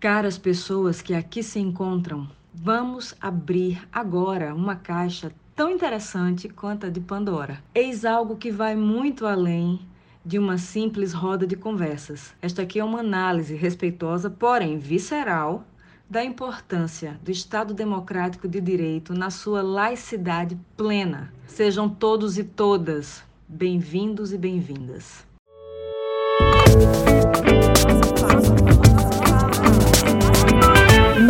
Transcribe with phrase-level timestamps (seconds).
[0.00, 6.88] Caras pessoas que aqui se encontram, vamos abrir agora uma caixa tão interessante quanto a
[6.88, 7.62] de Pandora.
[7.74, 9.78] Eis algo que vai muito além
[10.24, 12.32] de uma simples roda de conversas.
[12.40, 15.66] Esta aqui é uma análise respeitosa, porém visceral,
[16.08, 21.30] da importância do Estado Democrático de Direito na sua laicidade plena.
[21.46, 25.26] Sejam todos e todas bem-vindos e bem-vindas.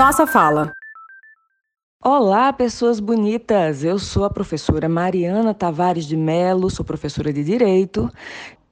[0.01, 0.73] Nossa fala.
[2.03, 3.85] Olá, pessoas bonitas!
[3.85, 8.11] Eu sou a professora Mariana Tavares de Melo, sou professora de Direito.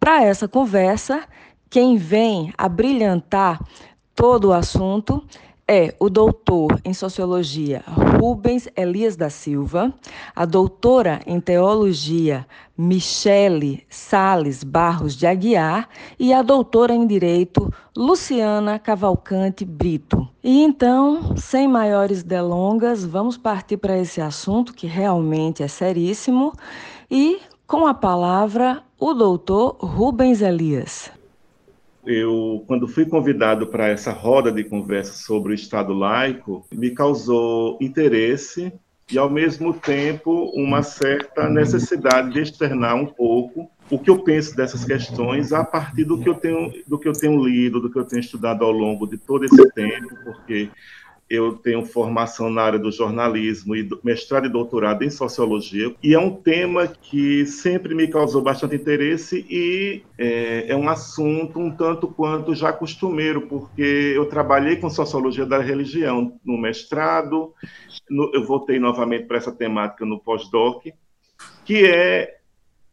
[0.00, 1.28] Para essa conversa,
[1.68, 3.62] quem vem a brilhantar
[4.14, 5.22] todo o assunto
[5.70, 9.92] é o doutor em Sociologia Rubens Elias da Silva,
[10.34, 15.86] a doutora em Teologia Michele Sales Barros de Aguiar
[16.18, 20.26] e a doutora em Direito Luciana Cavalcante Brito.
[20.42, 26.54] E então, sem maiores delongas, vamos partir para esse assunto que realmente é seríssimo
[27.10, 31.17] e com a palavra o doutor Rubens Elias
[32.08, 37.76] eu, quando fui convidado para essa roda de conversa sobre o Estado laico, me causou
[37.82, 38.72] interesse
[39.12, 44.56] e, ao mesmo tempo, uma certa necessidade de externar um pouco o que eu penso
[44.56, 47.98] dessas questões a partir do que eu tenho, do que eu tenho lido, do que
[47.98, 50.70] eu tenho estudado ao longo de todo esse tempo, porque
[51.28, 56.18] eu tenho formação na área do jornalismo e mestrado e doutorado em sociologia, e é
[56.18, 62.08] um tema que sempre me causou bastante interesse e é, é, um assunto um tanto
[62.08, 67.52] quanto já costumeiro, porque eu trabalhei com sociologia da religião no mestrado,
[68.08, 70.86] no, eu voltei novamente para essa temática no pós-doc,
[71.64, 72.38] que é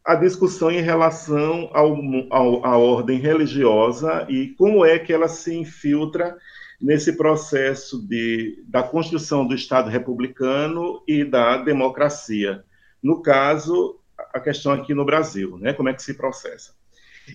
[0.04, 1.98] a discussão em relação ao,
[2.30, 6.38] ao, à ordem religiosa e como é que ela se infiltra
[6.82, 12.64] nesse processo de, da construção do Estado republicano e da democracia.
[13.02, 14.00] No caso,
[14.34, 15.74] a questão aqui no Brasil, né?
[15.74, 16.74] como é que se processa.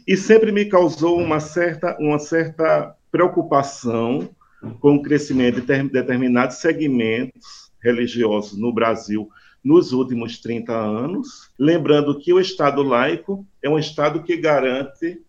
[0.06, 4.30] E sempre me causou uma certa, uma certa preocupação
[4.78, 9.28] com o crescimento de determinados segmentos religiosos no Brasil
[9.62, 15.20] nos últimos 30 anos, lembrando que o Estado laico é um Estado que garante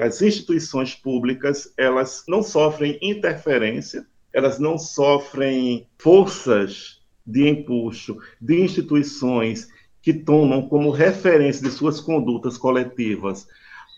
[0.00, 9.68] as instituições públicas elas não sofrem interferência, elas não sofrem forças de empuxo de instituições
[10.02, 13.46] que tomam como referência de suas condutas coletivas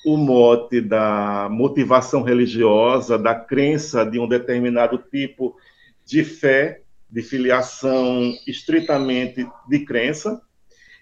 [0.07, 5.57] o mote da motivação religiosa, da crença de um determinado tipo
[6.05, 10.41] de fé, de filiação estritamente de crença,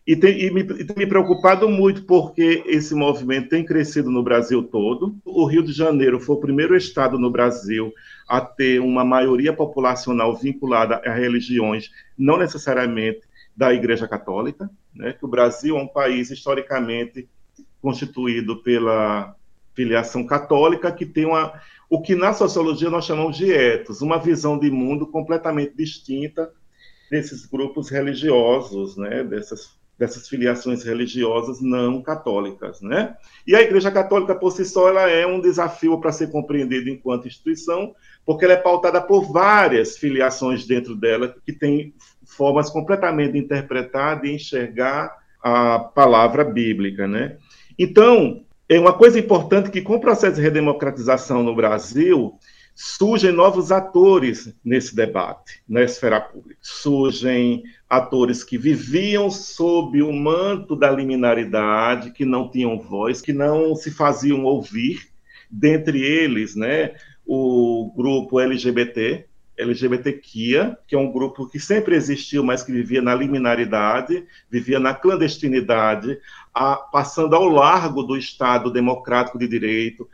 [0.07, 4.23] e tem, e, me, e tem me preocupado muito porque esse movimento tem crescido no
[4.23, 5.17] Brasil todo.
[5.25, 7.91] O Rio de Janeiro foi o primeiro estado no Brasil
[8.29, 13.23] a ter uma maioria populacional vinculada a religiões, não necessariamente
[13.57, 15.15] da Igreja Católica, né?
[15.15, 17.27] que o Brasil é um país historicamente
[17.81, 19.35] constituído pela
[19.75, 24.59] filiação católica, que tem uma, o que na sociologia nós chamamos de etos, uma visão
[24.59, 26.53] de mundo completamente distinta
[27.11, 33.17] desses grupos religiosos, né, dessas dessas filiações religiosas não católicas, né?
[33.47, 37.29] E a Igreja Católica por si só ela é um desafio para ser compreendida enquanto
[37.29, 37.95] instituição,
[38.27, 41.95] porque ela é pautada por várias filiações dentro dela que têm
[42.25, 47.37] formas completamente de interpretar, de enxergar a palavra bíblica, né?
[47.79, 52.39] Então, é uma coisa importante que com o processo de redemocratização no Brasil,
[52.75, 56.59] surgem novos atores nesse debate, na esfera pública.
[56.61, 63.77] Surgem atores que viviam sob o manto da liminaridade, que não tinham voz, que não
[63.77, 65.09] se faziam ouvir,
[65.49, 72.65] dentre eles, né, o grupo LGBT, LGBTQIA, que é um grupo que sempre existiu, mas
[72.65, 76.19] que vivia na liminaridade, vivia na clandestinidade,
[76.53, 80.09] a, passando ao largo do Estado democrático de direito,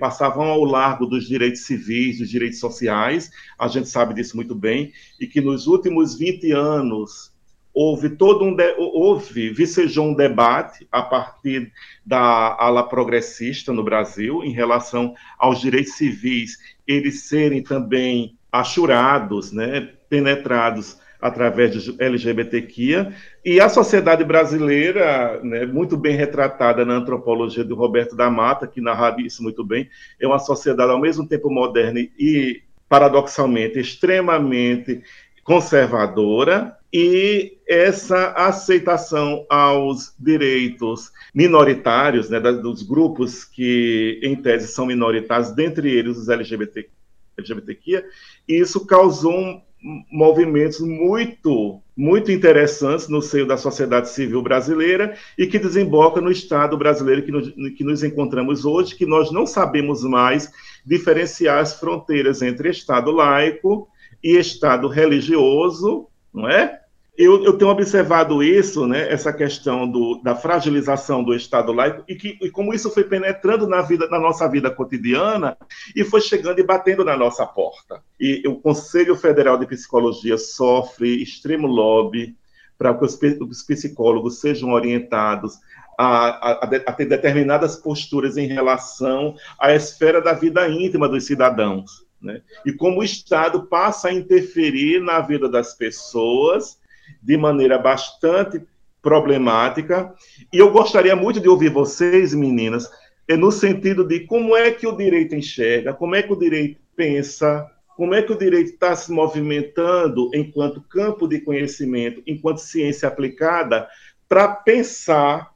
[0.00, 4.92] passavam ao largo dos direitos civis, dos direitos sociais, a gente sabe disso muito bem,
[5.20, 7.32] e que nos últimos 20 anos
[7.72, 11.72] houve todo um de, houve vicejou um debate a partir
[12.04, 19.92] da ala progressista no Brasil em relação aos direitos civis eles serem também achurados, né,
[20.08, 23.12] penetrados através de LGBTQIA,
[23.44, 28.80] e a sociedade brasileira, né, muito bem retratada na antropologia do Roberto da Mata, que
[28.80, 29.88] narra isso muito bem,
[30.20, 35.02] é uma sociedade ao mesmo tempo moderna e, paradoxalmente, extremamente
[35.42, 45.50] conservadora, e essa aceitação aos direitos minoritários, né, dos grupos que, em tese, são minoritários,
[45.50, 46.88] dentre eles os LGBT,
[47.36, 48.04] LGBTQIA,
[48.46, 55.58] isso causou um, movimentos muito, muito interessantes no seio da sociedade civil brasileira e que
[55.58, 60.50] desemboca no Estado brasileiro que nos, que nos encontramos hoje, que nós não sabemos mais
[60.84, 63.88] diferenciar as fronteiras entre Estado laico
[64.22, 66.80] e Estado religioso, não é?
[67.18, 72.14] Eu, eu, tenho observado isso, né, essa questão do, da fragilização do Estado laico e,
[72.14, 75.56] que, e como isso foi penetrando na, vida, na nossa vida cotidiana
[75.96, 78.00] e foi chegando e batendo na nossa porta.
[78.20, 82.36] E o Conselho Federal de Psicologia sofre extremo lobby
[82.78, 83.18] para que os,
[83.50, 85.58] os psicólogos sejam orientados
[85.98, 86.52] a, a,
[86.86, 92.06] a, ter determinadas posturas em relação à esfera da vida íntima dos cidadãos.
[92.22, 92.42] Né?
[92.64, 96.77] E como o Estado passa a interferir na vida das pessoas
[97.22, 98.62] de maneira bastante
[99.02, 100.12] problemática.
[100.52, 102.90] E eu gostaria muito de ouvir vocês, meninas,
[103.26, 106.80] é no sentido de como é que o direito enxerga, como é que o direito
[106.96, 113.08] pensa, como é que o direito está se movimentando enquanto campo de conhecimento, enquanto ciência
[113.08, 113.88] aplicada,
[114.28, 115.52] para pensar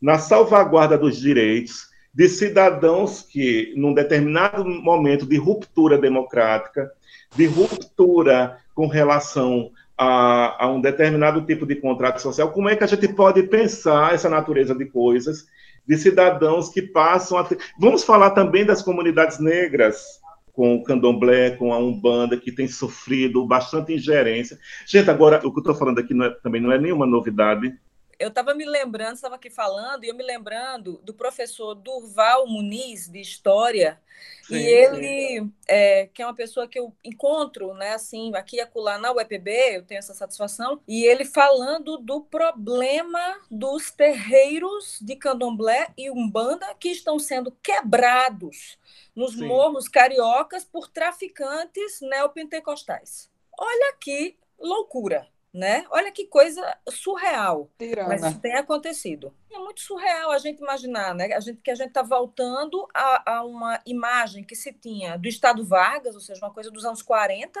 [0.00, 6.90] na salvaguarda dos direitos de cidadãos que, num determinado momento de ruptura democrática,
[7.34, 12.84] de ruptura com relação a, a, um determinado tipo de contrato social, como é que
[12.84, 15.46] a gente pode pensar essa natureza de coisas
[15.86, 17.48] de cidadãos que passam a.
[17.78, 20.20] Vamos falar também das comunidades negras,
[20.52, 24.58] com o candomblé, com a Umbanda, que tem sofrido bastante ingerência.
[24.86, 27.72] Gente, agora, o que eu estou falando aqui não é, também não é nenhuma novidade,
[28.18, 33.08] eu estava me lembrando, estava aqui falando, e eu me lembrando do professor Durval Muniz,
[33.08, 34.00] de História,
[34.42, 38.60] sim, e ele, é, que é uma pessoa que eu encontro, né, assim, aqui e
[38.60, 45.16] acolá na UEPB, eu tenho essa satisfação, e ele falando do problema dos terreiros de
[45.16, 48.78] candomblé e umbanda que estão sendo quebrados
[49.14, 49.46] nos sim.
[49.46, 53.30] morros cariocas por traficantes neopentecostais.
[53.58, 55.28] Olha que loucura!
[55.56, 55.86] Né?
[55.90, 57.70] Olha que coisa surreal.
[57.78, 58.08] Tirana.
[58.10, 59.32] Mas isso tem acontecido.
[59.50, 61.32] É muito surreal a gente imaginar, né?
[61.32, 65.26] A gente, que a gente está voltando a, a, uma imagem que se tinha do
[65.26, 67.58] Estado Vargas, ou seja, uma coisa dos anos 40,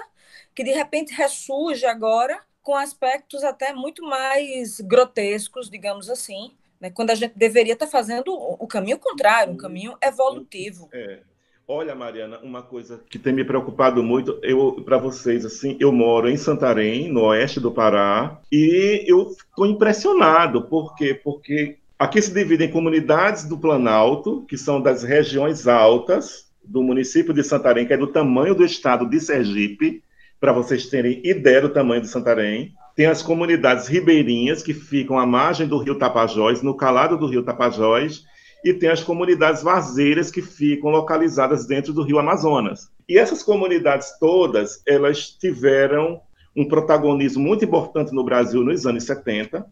[0.54, 6.90] que de repente ressurge agora com aspectos até muito mais grotescos, digamos assim, né?
[6.90, 10.90] quando a gente deveria estar tá fazendo o caminho contrário, um caminho evolutivo.
[10.92, 11.22] É.
[11.68, 16.28] Olha, Mariana, uma coisa que tem me preocupado muito, eu para vocês assim, eu moro
[16.28, 21.12] em Santarém, no oeste do Pará, e eu estou impressionado, por quê?
[21.12, 27.34] Porque aqui se divide em comunidades do Planalto, que são das regiões altas do município
[27.34, 30.04] de Santarém, que é do tamanho do estado de Sergipe,
[30.38, 32.74] para vocês terem ideia do tamanho de Santarém.
[32.94, 37.42] Tem as comunidades ribeirinhas, que ficam à margem do rio Tapajós, no calado do rio
[37.42, 38.24] Tapajós,
[38.66, 42.90] e tem as comunidades vazeiras que ficam localizadas dentro do Rio Amazonas.
[43.08, 46.20] E essas comunidades todas, elas tiveram
[46.54, 49.64] um protagonismo muito importante no Brasil nos anos 70,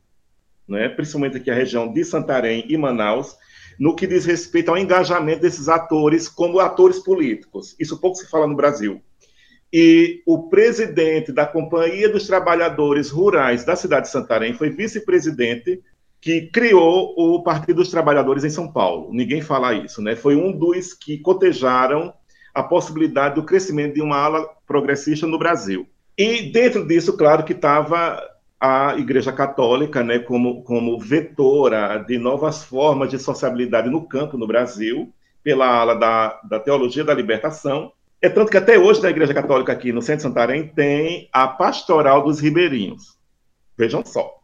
[0.68, 3.36] né, principalmente aqui a região de Santarém e Manaus,
[3.80, 7.74] no que diz respeito ao engajamento desses atores como atores políticos.
[7.80, 9.02] Isso pouco se fala no Brasil.
[9.72, 15.82] E o presidente da Companhia dos Trabalhadores Rurais da cidade de Santarém foi vice-presidente
[16.24, 19.12] que criou o Partido dos Trabalhadores em São Paulo.
[19.12, 20.16] Ninguém fala isso, né?
[20.16, 22.14] Foi um dos que cotejaram
[22.54, 25.86] a possibilidade do crescimento de uma ala progressista no Brasil.
[26.16, 28.18] E dentro disso, claro que estava
[28.58, 34.46] a Igreja Católica, né, como, como vetora de novas formas de sociabilidade no campo no
[34.46, 35.12] Brasil,
[35.42, 37.92] pela ala da, da Teologia da Libertação.
[38.22, 42.24] É tanto que até hoje na Igreja Católica aqui no Centro Santarém tem a Pastoral
[42.24, 43.18] dos Ribeirinhos.
[43.76, 44.42] Vejam só.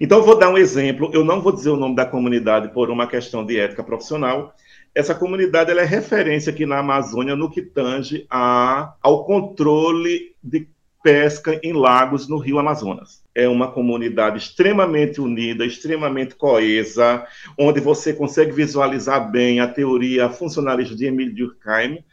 [0.00, 1.10] Então, vou dar um exemplo.
[1.12, 4.54] Eu não vou dizer o nome da comunidade por uma questão de ética profissional.
[4.94, 10.68] Essa comunidade é referência aqui na Amazônia no que tange a, ao controle de
[11.02, 13.22] pesca em lagos no Rio Amazonas.
[13.34, 17.24] É uma comunidade extremamente unida, extremamente coesa,
[17.56, 22.04] onde você consegue visualizar bem a teoria funcionalista de Emile Durkheim,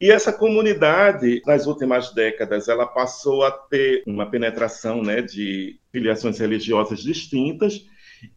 [0.00, 6.38] e essa comunidade, nas últimas décadas, ela passou a ter uma penetração né, de filiações
[6.38, 7.84] religiosas distintas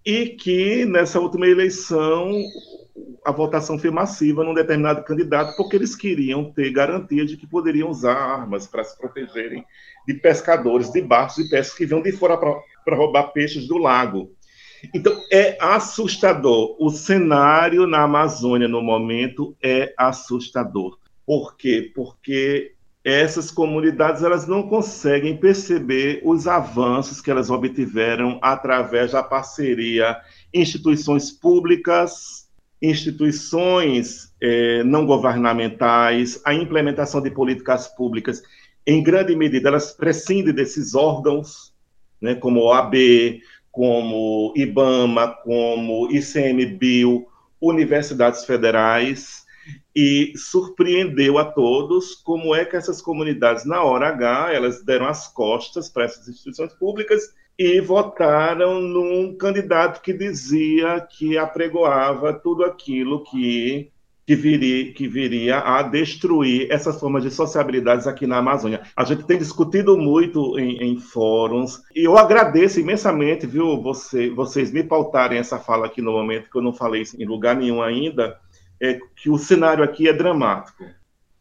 [0.05, 2.33] e que, nessa última eleição,
[3.23, 7.89] a votação foi massiva num determinado candidato porque eles queriam ter garantia de que poderiam
[7.89, 9.63] usar armas para se protegerem
[10.05, 14.35] de pescadores de barcos e pescas que vinham de fora para roubar peixes do lago.
[14.93, 16.75] Então, é assustador.
[16.77, 20.97] O cenário na Amazônia, no momento, é assustador.
[21.25, 21.91] Por quê?
[21.95, 30.17] Porque essas comunidades elas não conseguem perceber os avanços que elas obtiveram através da parceria
[30.53, 32.47] instituições públicas,
[32.81, 38.41] instituições eh, não governamentais, a implementação de políticas públicas,
[38.85, 41.73] em grande medida, elas prescindem desses órgãos,
[42.21, 42.95] né, como OAB,
[43.71, 47.25] como IBAMA, como ICMBio,
[47.59, 49.42] universidades federais,
[49.95, 55.27] e surpreendeu a todos como é que essas comunidades, na hora H, elas deram as
[55.27, 63.23] costas para essas instituições públicas e votaram num candidato que dizia que apregoava tudo aquilo
[63.23, 63.91] que,
[64.25, 68.81] que, viria, que viria a destruir essas formas de sociabilidades aqui na Amazônia.
[68.95, 74.71] A gente tem discutido muito em, em fóruns, e eu agradeço imensamente, viu, você, vocês
[74.71, 77.83] me pautarem essa fala aqui no momento, que eu não falei isso em lugar nenhum
[77.83, 78.35] ainda,
[78.83, 80.83] é que o cenário aqui é dramático.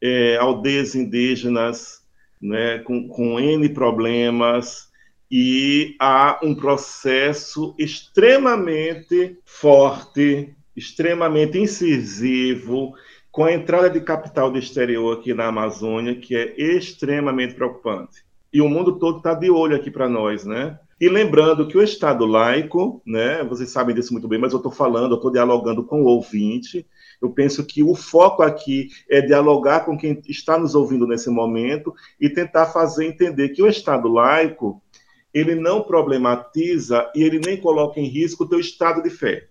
[0.01, 2.03] É, aldeias indígenas
[2.41, 4.91] né, com, com N problemas,
[5.35, 12.93] e há um processo extremamente forte, extremamente incisivo,
[13.31, 18.23] com a entrada de capital do exterior aqui na Amazônia, que é extremamente preocupante.
[18.53, 20.79] E o mundo todo está de olho aqui para nós, né?
[21.01, 24.71] E lembrando que o Estado laico, né, vocês sabem disso muito bem, mas eu estou
[24.71, 26.87] falando, eu estou dialogando com o ouvinte.
[27.23, 31.95] Eu penso que o foco aqui é dialogar com quem está nos ouvindo nesse momento
[32.21, 34.83] e tentar fazer entender que o Estado laico
[35.33, 39.47] ele não problematiza e ele nem coloca em risco o teu estado de fé.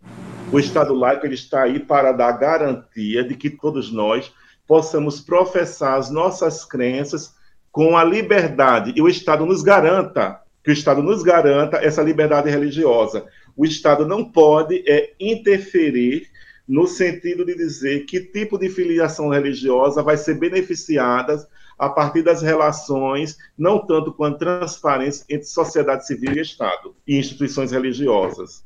[0.51, 4.31] O Estado laico ele está aí para dar garantia de que todos nós
[4.67, 7.33] possamos professar as nossas crenças
[7.71, 12.49] com a liberdade e o Estado nos garanta que o Estado nos garanta essa liberdade
[12.49, 13.25] religiosa.
[13.55, 16.27] O Estado não pode é, interferir
[16.71, 21.45] no sentido de dizer que tipo de filiação religiosa vai ser beneficiada
[21.77, 27.73] a partir das relações, não tanto quanto transparência entre sociedade civil e Estado e instituições
[27.73, 28.63] religiosas.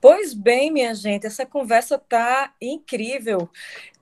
[0.00, 3.50] Pois bem, minha gente, essa conversa está incrível.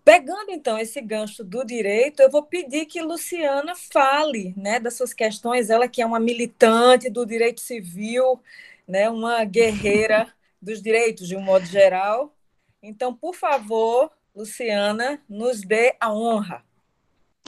[0.04, 5.70] Pegando então esse gancho do direito, eu vou pedir que Luciana fale, né, dessas questões.
[5.70, 8.38] Ela que é uma militante do direito civil,
[8.86, 10.28] né, uma guerreira
[10.60, 12.34] dos direitos de um modo geral.
[12.82, 16.64] Então, por favor, Luciana, nos dê a honra.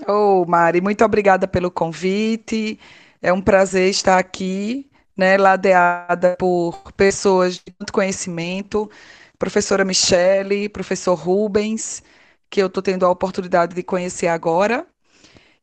[0.06, 2.78] Ô, oh, Mari, muito obrigada pelo convite.
[3.22, 8.90] É um prazer estar aqui, né, ladeada por pessoas de muito conhecimento,
[9.38, 12.02] professora Michele, professor Rubens,
[12.48, 14.86] que eu estou tendo a oportunidade de conhecer agora.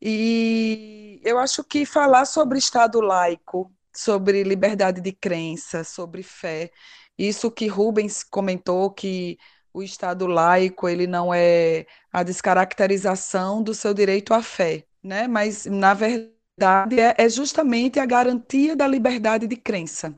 [0.02, 6.72] E eu acho que falar sobre Estado laico, sobre liberdade de crença, sobre fé,
[7.18, 9.40] isso que Rubens comentou, que
[9.78, 15.28] o Estado laico ele não é a descaracterização do seu direito à fé, né?
[15.28, 20.16] Mas na verdade é, é justamente a garantia da liberdade de crença,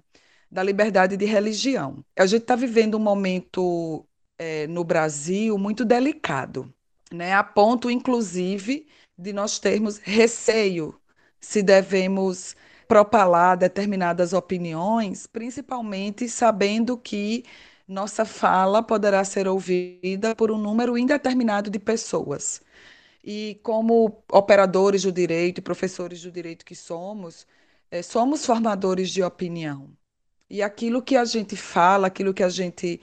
[0.49, 2.03] da liberdade de religião.
[2.17, 6.73] A gente está vivendo um momento é, no Brasil muito delicado,
[7.11, 7.33] né?
[7.33, 8.87] A ponto, inclusive,
[9.17, 10.97] de nós termos receio
[11.41, 12.55] se devemos
[12.87, 17.43] propalar determinadas opiniões, principalmente sabendo que
[17.89, 22.62] nossa fala poderá ser ouvida por um número indeterminado de pessoas.
[23.24, 27.48] E como operadores do direito e professores do direito que somos,
[27.89, 29.89] é, somos formadores de opinião.
[30.50, 33.01] E aquilo que a gente fala, aquilo que a gente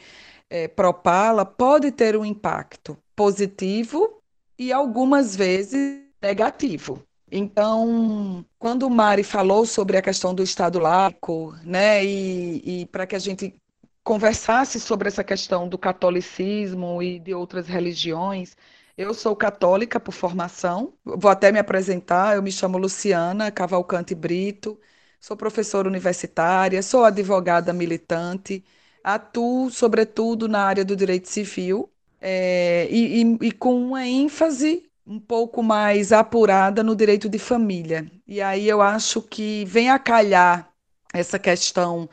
[0.49, 4.23] é, propala, pode ter um impacto positivo
[4.59, 7.03] e algumas vezes negativo.
[7.31, 13.07] Então, quando o Mari falou sobre a questão do Estado laico, né, e, e para
[13.07, 13.53] que a gente
[14.07, 18.57] conversasse sobre essa questão do catolicismo e de outras religiões.
[18.97, 22.37] Eu sou católica por formação, vou até me apresentar.
[22.37, 24.79] Eu me chamo Luciana Cavalcante Brito,
[25.21, 28.65] sou professora universitária, sou advogada militante,
[29.03, 35.19] atuo, sobretudo, na área do direito civil é, e, e, e com uma ênfase um
[35.19, 38.09] pouco mais apurada no direito de família.
[38.27, 40.71] E aí eu acho que vem a calhar
[41.13, 42.09] essa questão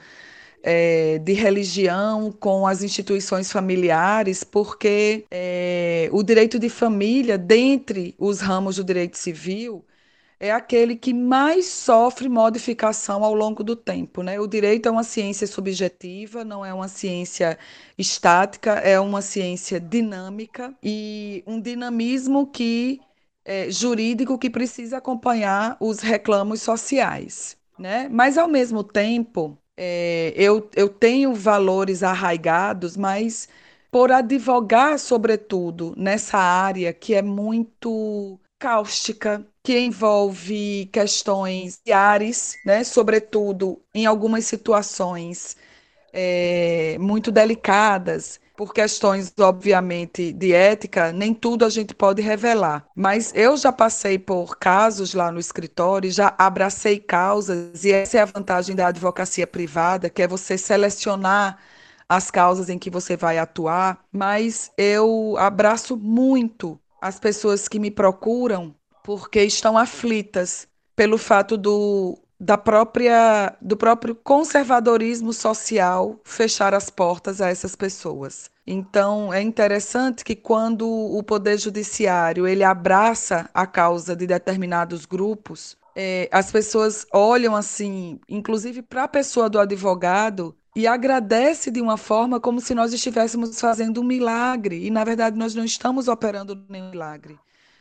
[0.64, 8.40] é, de religião com as instituições familiares, porque é, o direito de família, dentre os
[8.40, 9.86] ramos do direito civil,
[10.40, 14.22] é aquele que mais sofre modificação ao longo do tempo.
[14.24, 14.40] Né?
[14.40, 17.58] O direito é uma ciência subjetiva, não é uma ciência
[17.98, 23.00] estática, é uma ciência dinâmica e um dinamismo que
[23.46, 27.58] é, jurídico que precisa acompanhar os reclamos sociais.
[27.78, 28.08] Né?
[28.10, 33.48] Mas, ao mesmo tempo, é, eu, eu tenho valores arraigados, mas
[33.92, 43.82] por advogar, sobretudo, nessa área que é muito cáustica, que envolve questões diárias, né, sobretudo
[43.94, 45.56] em algumas situações
[46.14, 52.86] é, muito delicadas, por questões, obviamente, de ética, nem tudo a gente pode revelar.
[52.96, 58.22] Mas eu já passei por casos lá no escritório, já abracei causas, e essa é
[58.22, 61.58] a vantagem da advocacia privada, que é você selecionar
[62.08, 67.90] as causas em que você vai atuar, mas eu abraço muito as pessoas que me
[67.92, 76.90] procuram porque estão aflitas pelo fato do da própria do próprio conservadorismo social fechar as
[76.90, 78.52] portas a essas pessoas.
[78.68, 85.78] Então é interessante que quando o poder judiciário ele abraça a causa de determinados grupos,
[85.96, 91.98] é, as pessoas olham assim, inclusive para a pessoa do advogado e agradece de uma
[91.98, 96.62] forma como se nós estivéssemos fazendo um milagre e na verdade nós não estamos operando
[96.68, 97.40] nenhum milagre.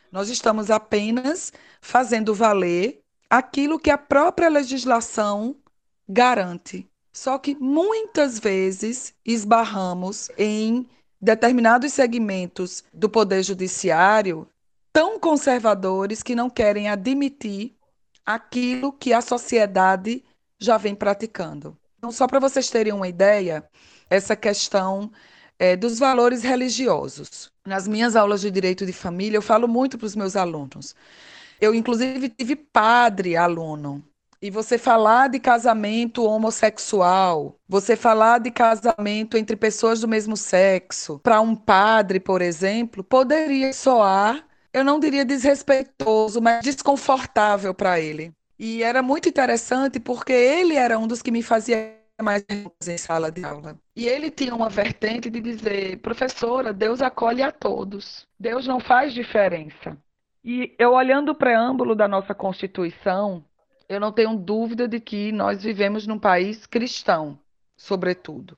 [0.09, 1.51] Nós estamos apenas
[1.81, 3.02] fazendo valer
[3.33, 5.55] aquilo que a própria legislação
[6.07, 6.87] garante.
[7.11, 10.87] Só que muitas vezes esbarramos em
[11.19, 14.47] determinados segmentos do poder judiciário
[14.91, 17.75] tão conservadores que não querem admitir
[18.23, 20.23] aquilo que a sociedade
[20.59, 21.75] já vem praticando.
[21.97, 23.67] Então, só para vocês terem uma ideia,
[24.11, 25.11] essa questão
[25.57, 27.51] é, dos valores religiosos.
[27.65, 30.93] Nas minhas aulas de direito de família, eu falo muito para os meus alunos.
[31.63, 34.03] Eu, inclusive, tive padre aluno.
[34.41, 41.19] E você falar de casamento homossexual, você falar de casamento entre pessoas do mesmo sexo,
[41.19, 48.33] para um padre, por exemplo, poderia soar, eu não diria desrespeitoso, mas desconfortável para ele.
[48.59, 52.43] E era muito interessante porque ele era um dos que me fazia mais
[52.85, 53.79] em sala de aula.
[53.95, 58.27] E ele tinha uma vertente de dizer, professora, Deus acolhe a todos.
[58.37, 59.97] Deus não faz diferença.
[60.43, 63.45] E eu olhando o preâmbulo da nossa Constituição,
[63.87, 67.39] eu não tenho dúvida de que nós vivemos num país cristão,
[67.77, 68.57] sobretudo.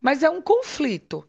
[0.00, 1.28] Mas é um conflito,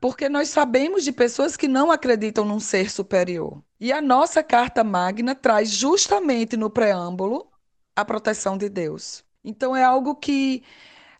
[0.00, 3.62] porque nós sabemos de pessoas que não acreditam num ser superior.
[3.80, 7.50] E a nossa Carta Magna traz justamente no preâmbulo
[7.94, 9.24] a proteção de Deus.
[9.42, 10.62] Então é algo que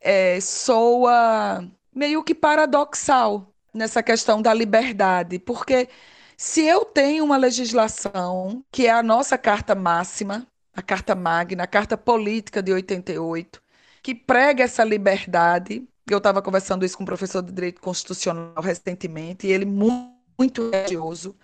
[0.01, 5.89] é, soa meio que paradoxal nessa questão da liberdade, porque
[6.37, 11.67] se eu tenho uma legislação, que é a nossa carta máxima, a carta magna, a
[11.67, 13.59] carta política de 88,
[14.03, 19.47] que prega essa liberdade, eu estava conversando isso com um professor de direito constitucional recentemente,
[19.47, 21.35] e ele muito, muito religioso,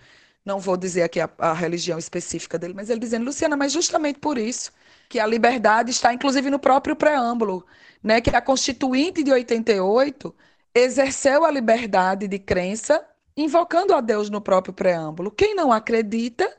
[0.45, 4.19] não vou dizer aqui a, a religião específica dele, mas ele dizendo, Luciana, mas justamente
[4.19, 4.71] por isso
[5.09, 7.65] que a liberdade está inclusive no próprio preâmbulo,
[8.03, 10.35] né, que a Constituinte de 88
[10.75, 13.03] exerceu a liberdade de crença
[13.35, 15.31] invocando a Deus no próprio preâmbulo.
[15.31, 16.51] Quem não acredita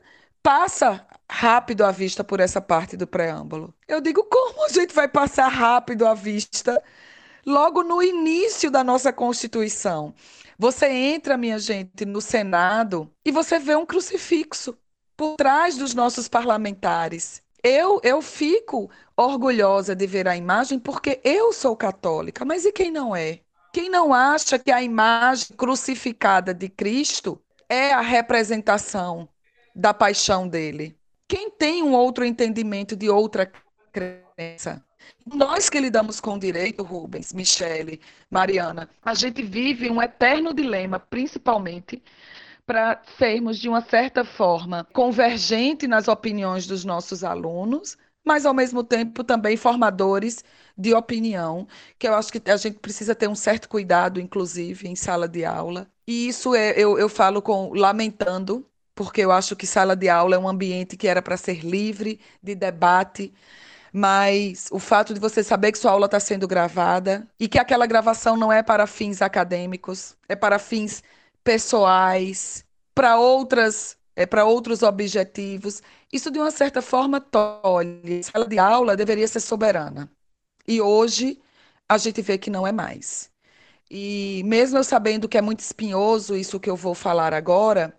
[0.43, 3.73] passa rápido a vista por essa parte do preâmbulo.
[3.87, 6.81] Eu digo, como a gente vai passar rápido a vista
[7.45, 10.13] logo no início da nossa Constituição?
[10.57, 14.77] Você entra, minha gente, no Senado e você vê um crucifixo
[15.17, 17.41] por trás dos nossos parlamentares.
[17.63, 22.91] Eu, eu fico orgulhosa de ver a imagem porque eu sou católica, mas e quem
[22.91, 23.39] não é?
[23.75, 29.27] Quem não acha que a imagem crucificada de Cristo é a representação
[29.75, 30.97] da paixão dele?
[31.27, 33.51] Quem tem um outro entendimento de outra
[33.91, 34.81] crença?
[35.25, 37.99] Nós que lidamos com direito, Rubens, Michele,
[38.31, 42.01] Mariana, a gente vive um eterno dilema, principalmente
[42.65, 48.85] para sermos, de uma certa forma, convergente nas opiniões dos nossos alunos, mas ao mesmo
[48.85, 50.45] tempo também formadores
[50.77, 54.95] de opinião, que eu acho que a gente precisa ter um certo cuidado, inclusive, em
[54.95, 55.87] sala de aula.
[56.07, 60.35] E isso é, eu, eu falo com lamentando, porque eu acho que sala de aula
[60.35, 63.33] é um ambiente que era para ser livre de debate,
[63.93, 67.85] mas o fato de você saber que sua aula está sendo gravada e que aquela
[67.85, 71.01] gravação não é para fins acadêmicos, é para fins
[71.43, 78.23] pessoais, para outras, é para outros objetivos, isso de uma certa forma tolhe.
[78.23, 80.09] Sala de aula deveria ser soberana.
[80.67, 81.39] E hoje
[81.87, 83.29] a gente vê que não é mais.
[83.89, 87.97] E mesmo eu sabendo que é muito espinhoso isso que eu vou falar agora,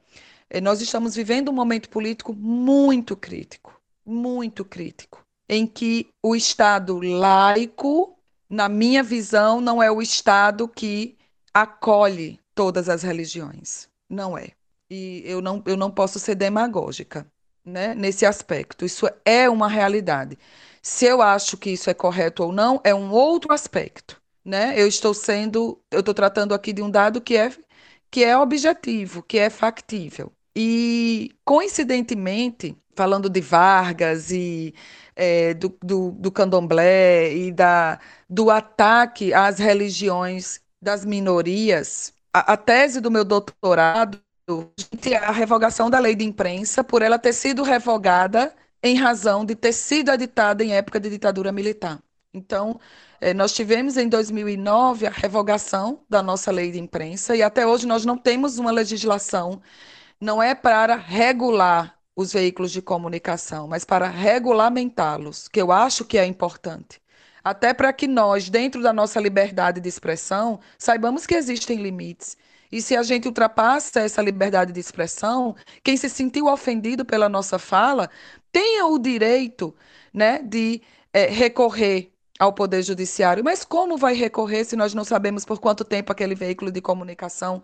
[0.50, 6.98] eh, nós estamos vivendo um momento político muito crítico, muito crítico, em que o Estado
[6.98, 8.18] laico,
[8.50, 11.16] na minha visão, não é o Estado que
[11.54, 13.88] acolhe todas as religiões.
[14.08, 14.50] Não é.
[14.90, 17.26] E eu não, eu não posso ser demagógica
[17.64, 18.84] né, nesse aspecto.
[18.84, 20.38] Isso é uma realidade.
[20.86, 24.22] Se eu acho que isso é correto ou não, é um outro aspecto.
[24.44, 24.80] Né?
[24.80, 27.50] Eu estou sendo, eu estou tratando aqui de um dado que é,
[28.08, 30.32] que é objetivo, que é factível.
[30.54, 34.72] E, coincidentemente, falando de Vargas e
[35.16, 37.98] é, do, do, do candomblé e da,
[38.30, 44.20] do ataque às religiões das minorias, a, a tese do meu doutorado
[45.04, 48.54] é a revogação da lei de imprensa por ela ter sido revogada
[48.86, 51.98] em razão de ter sido editada em época de ditadura militar.
[52.32, 52.78] Então,
[53.20, 57.86] eh, nós tivemos em 2009 a revogação da nossa lei de imprensa e até hoje
[57.86, 59.60] nós não temos uma legislação,
[60.20, 66.18] não é para regular os veículos de comunicação, mas para regulamentá-los, que eu acho que
[66.18, 67.00] é importante.
[67.44, 72.36] Até para que nós, dentro da nossa liberdade de expressão, saibamos que existem limites.
[72.72, 77.58] E se a gente ultrapassa essa liberdade de expressão, quem se sentiu ofendido pela nossa
[77.58, 78.10] fala
[78.56, 79.74] tenha o direito
[80.14, 80.80] né, de
[81.12, 83.44] é, recorrer ao Poder Judiciário.
[83.44, 87.62] Mas como vai recorrer se nós não sabemos por quanto tempo aquele veículo de comunicação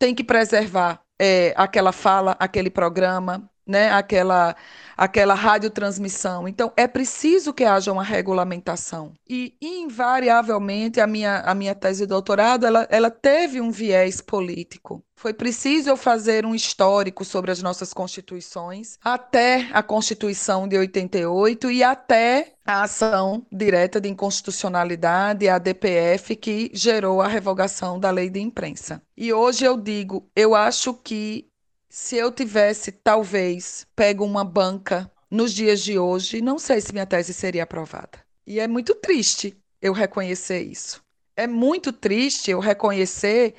[0.00, 4.56] tem que preservar é, aquela fala, aquele programa, né, aquela,
[4.96, 6.48] aquela radiotransmissão.
[6.48, 9.12] Então, é preciso que haja uma regulamentação.
[9.28, 15.04] E, invariavelmente, a minha, a minha tese de doutorado, ela, ela teve um viés político.
[15.22, 21.70] Foi preciso eu fazer um histórico sobre as nossas constituições, até a Constituição de 88
[21.70, 28.28] e até a ação direta de inconstitucionalidade, a DPF, que gerou a revogação da lei
[28.28, 29.00] de imprensa.
[29.16, 31.51] E hoje eu digo, eu acho que
[31.92, 37.04] se eu tivesse, talvez, pego uma banca nos dias de hoje, não sei se minha
[37.04, 38.18] tese seria aprovada.
[38.46, 41.04] E é muito triste eu reconhecer isso.
[41.36, 43.54] É muito triste eu reconhecer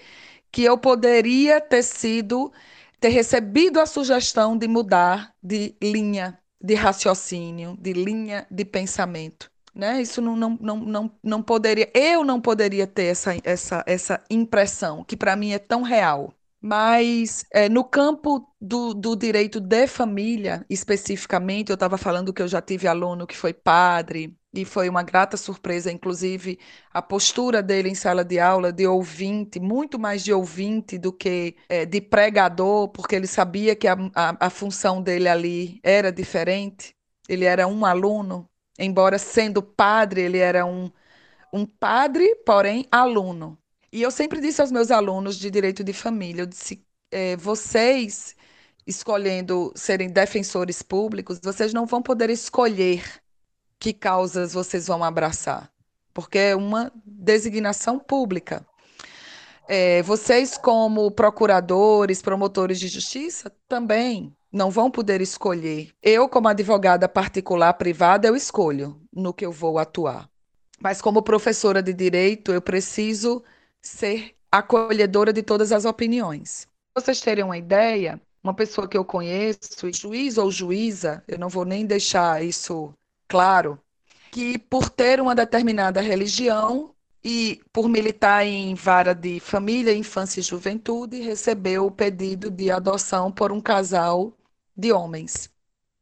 [0.51, 2.51] que eu poderia ter sido,
[2.99, 9.51] ter recebido a sugestão de mudar de linha de raciocínio, de linha de pensamento.
[9.75, 10.01] Né?
[10.01, 15.03] Isso não, não, não, não, não poderia, eu não poderia ter essa, essa, essa impressão,
[15.03, 16.33] que para mim é tão real.
[16.65, 22.47] Mas é, no campo do, do, direito de família, especificamente, eu estava falando que eu
[22.47, 26.57] já tive aluno que foi padre, e foi uma grata surpresa, inclusive,
[26.93, 31.57] a postura dele em sala de aula de ouvinte, muito mais de ouvinte do que
[31.67, 36.95] é, de pregador, porque ele sabia que a, a, a função dele ali era diferente.
[37.27, 38.49] Ele era um aluno,
[38.79, 40.89] embora sendo padre, ele era um,
[41.51, 43.57] um padre, porém aluno.
[43.93, 48.35] E eu sempre disse aos meus alunos de direito de família, eu disse, é, vocês
[48.87, 53.03] escolhendo serem defensores públicos, vocês não vão poder escolher
[53.77, 55.71] que causas vocês vão abraçar,
[56.11, 58.65] porque é uma designação pública.
[59.67, 65.91] É, vocês, como procuradores, promotores de justiça, também não vão poder escolher.
[66.01, 70.27] Eu, como advogada particular privada, eu escolho no que eu vou atuar.
[70.81, 73.43] Mas, como professora de direito, eu preciso
[73.83, 76.67] ser acolhedora de todas as opiniões.
[76.95, 81.65] Vocês terem uma ideia, uma pessoa que eu conheço, juiz ou juíza, eu não vou
[81.65, 82.93] nem deixar isso
[83.27, 83.79] claro,
[84.31, 86.93] que por ter uma determinada religião
[87.23, 93.31] e por militar em vara de família, infância e juventude, recebeu o pedido de adoção
[93.31, 94.33] por um casal
[94.75, 95.49] de homens.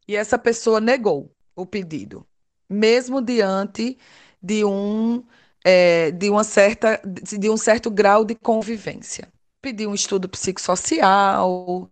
[0.07, 2.25] E essa pessoa negou o pedido,
[2.69, 3.97] mesmo diante
[4.41, 5.23] de um
[5.63, 9.27] é, de, uma certa, de um certo grau de convivência.
[9.61, 11.89] Pediu um estudo psicossocial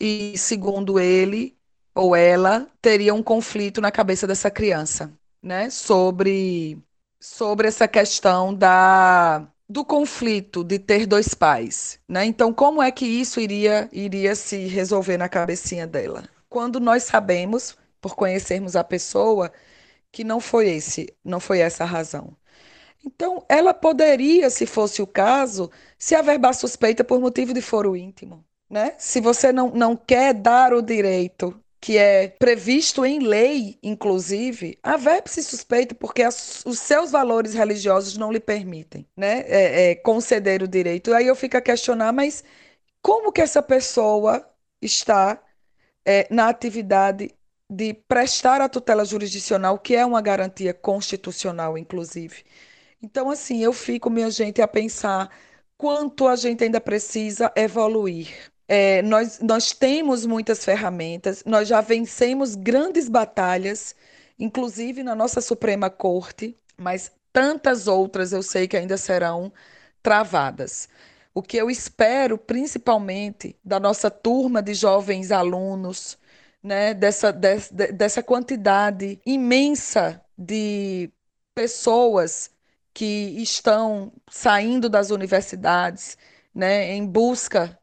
[0.00, 1.56] e, segundo ele
[1.94, 5.70] ou ela, teria um conflito na cabeça dessa criança, né?
[5.70, 6.82] Sobre,
[7.20, 12.24] sobre essa questão da, do conflito de ter dois pais, né?
[12.24, 16.24] Então, como é que isso iria, iria se resolver na cabecinha dela?
[16.48, 19.52] Quando nós sabemos, por conhecermos a pessoa,
[20.12, 22.36] que não foi esse, não foi essa a razão.
[23.06, 28.44] Então, ela poderia, se fosse o caso, se averbar suspeita por motivo de foro íntimo.
[28.68, 28.94] Né?
[28.98, 35.42] Se você não, não quer dar o direito que é previsto em lei, inclusive, averbe-se
[35.42, 39.40] suspeita porque as, os seus valores religiosos não lhe permitem né?
[39.46, 41.12] É, é, conceder o direito.
[41.12, 42.42] Aí eu fico a questionar, mas
[43.02, 44.48] como que essa pessoa
[44.80, 45.42] está
[46.06, 47.30] é, na atividade
[47.68, 52.44] de prestar a tutela jurisdicional, que é uma garantia constitucional, inclusive?
[53.04, 55.30] Então, assim, eu fico, minha gente, a pensar
[55.76, 58.50] quanto a gente ainda precisa evoluir.
[58.66, 63.94] É, nós, nós temos muitas ferramentas, nós já vencemos grandes batalhas,
[64.38, 69.52] inclusive na nossa Suprema Corte, mas tantas outras eu sei que ainda serão
[70.02, 70.88] travadas.
[71.34, 76.16] O que eu espero, principalmente, da nossa turma de jovens alunos,
[76.62, 77.58] né, dessa, de,
[77.92, 81.10] dessa quantidade imensa de
[81.54, 82.53] pessoas
[82.94, 86.16] que estão saindo das universidades
[86.54, 87.78] né, em busca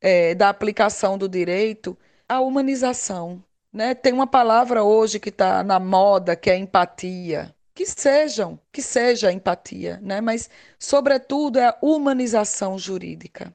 [0.00, 3.42] é, da aplicação do direito, a humanização.
[3.72, 3.94] Né?
[3.94, 7.54] Tem uma palavra hoje que está na moda, que é empatia.
[7.74, 10.20] Que sejam, que seja empatia, né?
[10.20, 13.54] mas, sobretudo, é a humanização jurídica.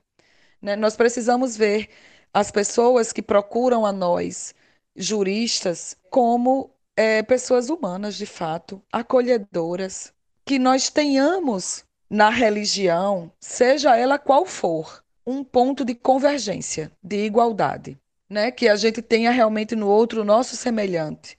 [0.62, 0.76] Né?
[0.76, 1.90] Nós precisamos ver
[2.34, 4.56] as pessoas que procuram a nós,
[4.96, 10.14] juristas, como é, pessoas humanas, de fato, acolhedoras,
[10.46, 17.98] que nós tenhamos na religião, seja ela qual for, um ponto de convergência, de igualdade,
[18.30, 18.52] né?
[18.52, 21.38] Que a gente tenha realmente no outro o nosso semelhante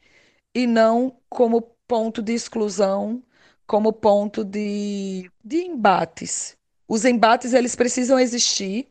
[0.55, 3.23] e não como ponto de exclusão,
[3.66, 6.57] como ponto de, de embates.
[6.88, 8.88] Os embates eles precisam existir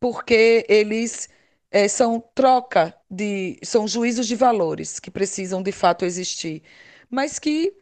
[0.00, 1.28] porque eles
[1.70, 6.62] é, são troca de, são juízos de valores que precisam de fato existir,
[7.10, 7.72] mas que,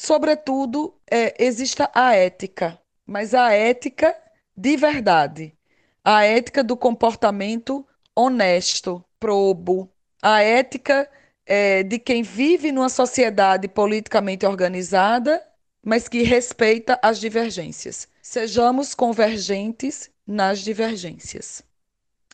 [0.00, 4.16] sobretudo, é, exista a ética, mas a ética
[4.56, 5.54] de verdade,
[6.02, 7.86] a ética do comportamento
[8.16, 11.06] honesto, probo, a ética
[11.44, 15.46] é, de quem vive numa sociedade politicamente organizada,
[15.84, 18.08] mas que respeita as divergências.
[18.22, 21.62] Sejamos convergentes nas divergências.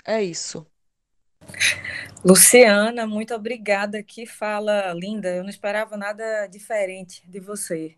[0.05, 0.65] É isso.
[2.25, 4.03] Luciana, muito obrigada.
[4.03, 5.29] Que fala linda.
[5.29, 7.97] Eu não esperava nada diferente de você.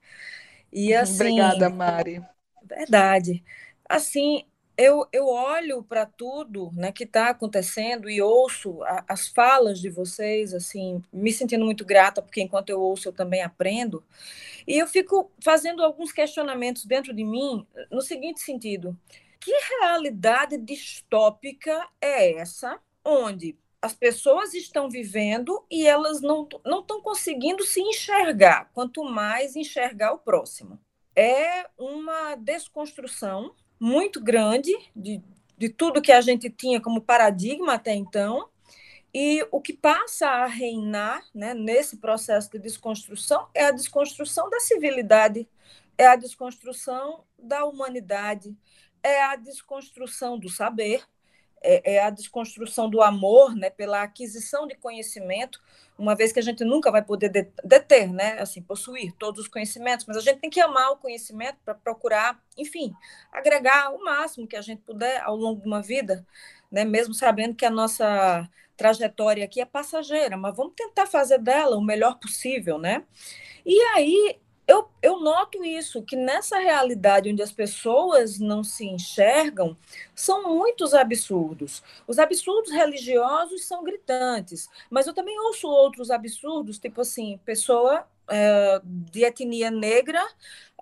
[0.72, 2.22] E assim, obrigada, Mari.
[2.64, 3.42] Verdade.
[3.88, 4.44] Assim,
[4.76, 9.90] eu, eu olho para tudo né, que está acontecendo e ouço a, as falas de
[9.90, 14.04] vocês, assim, me sentindo muito grata, porque enquanto eu ouço, eu também aprendo.
[14.66, 18.96] E eu fico fazendo alguns questionamentos dentro de mim no seguinte sentido:
[19.40, 27.64] que realidade distópica é essa, onde as pessoas estão vivendo e elas não estão conseguindo
[27.64, 30.78] se enxergar, quanto mais enxergar o próximo?
[31.14, 35.22] É uma desconstrução muito grande de,
[35.56, 38.48] de tudo que a gente tinha como paradigma até então.
[39.14, 44.60] E o que passa a reinar né, nesse processo de desconstrução é a desconstrução da
[44.60, 45.48] civilidade,
[45.96, 48.54] é a desconstrução da humanidade,
[49.02, 51.04] é a desconstrução do saber,
[51.62, 55.60] é, é, a desconstrução do amor, né, pela aquisição de conhecimento,
[55.98, 60.06] uma vez que a gente nunca vai poder deter, né, assim, possuir todos os conhecimentos,
[60.06, 62.92] mas a gente tem que amar o conhecimento para procurar, enfim,
[63.32, 66.24] agregar o máximo que a gente puder ao longo de uma vida,
[66.70, 71.76] né, mesmo sabendo que a nossa trajetória aqui é passageira, mas vamos tentar fazer dela
[71.76, 73.04] o melhor possível, né?
[73.66, 79.74] E aí eu, eu noto isso, que nessa realidade onde as pessoas não se enxergam,
[80.14, 81.82] são muitos absurdos.
[82.06, 88.80] Os absurdos religiosos são gritantes, mas eu também ouço outros absurdos, tipo assim, pessoa é,
[88.84, 90.22] de etnia negra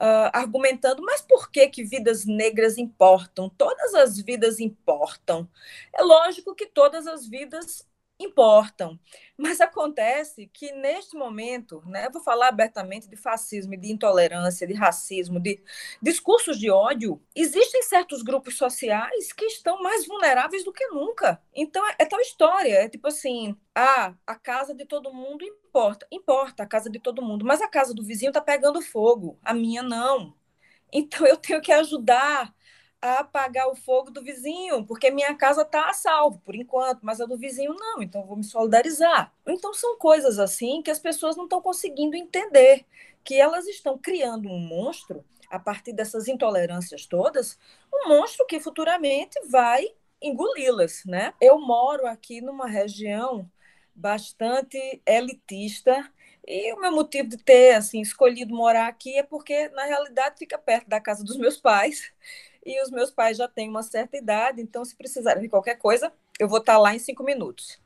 [0.00, 3.48] uh, argumentando, mas por que, que vidas negras importam?
[3.48, 5.48] Todas as vidas importam.
[5.94, 7.86] É lógico que todas as vidas
[8.18, 8.98] importam.
[9.36, 15.38] Mas acontece que, neste momento, né, vou falar abertamente de fascismo, de intolerância, de racismo,
[15.38, 15.62] de
[16.00, 21.40] discursos de ódio, existem certos grupos sociais que estão mais vulneráveis do que nunca.
[21.54, 26.06] Então, é, é tal história, é tipo assim, ah, a casa de todo mundo importa.
[26.10, 29.52] Importa a casa de todo mundo, mas a casa do vizinho está pegando fogo, a
[29.52, 30.34] minha não.
[30.92, 32.54] Então, eu tenho que ajudar
[33.00, 37.20] a apagar o fogo do vizinho, porque minha casa está a salvo por enquanto, mas
[37.20, 39.32] a do vizinho não, então vou me solidarizar.
[39.46, 42.84] Então são coisas assim que as pessoas não estão conseguindo entender,
[43.22, 47.58] que elas estão criando um monstro a partir dessas intolerâncias todas,
[47.92, 49.86] um monstro que futuramente vai
[50.20, 51.34] engoli-las, né?
[51.40, 53.50] Eu moro aqui numa região
[53.94, 56.10] bastante elitista
[56.46, 60.58] e o meu motivo de ter assim escolhido morar aqui é porque na realidade fica
[60.58, 62.12] perto da casa dos meus pais
[62.66, 66.12] e os meus pais já têm uma certa idade, então se precisarem de qualquer coisa,
[66.38, 67.80] eu vou estar lá em cinco minutos.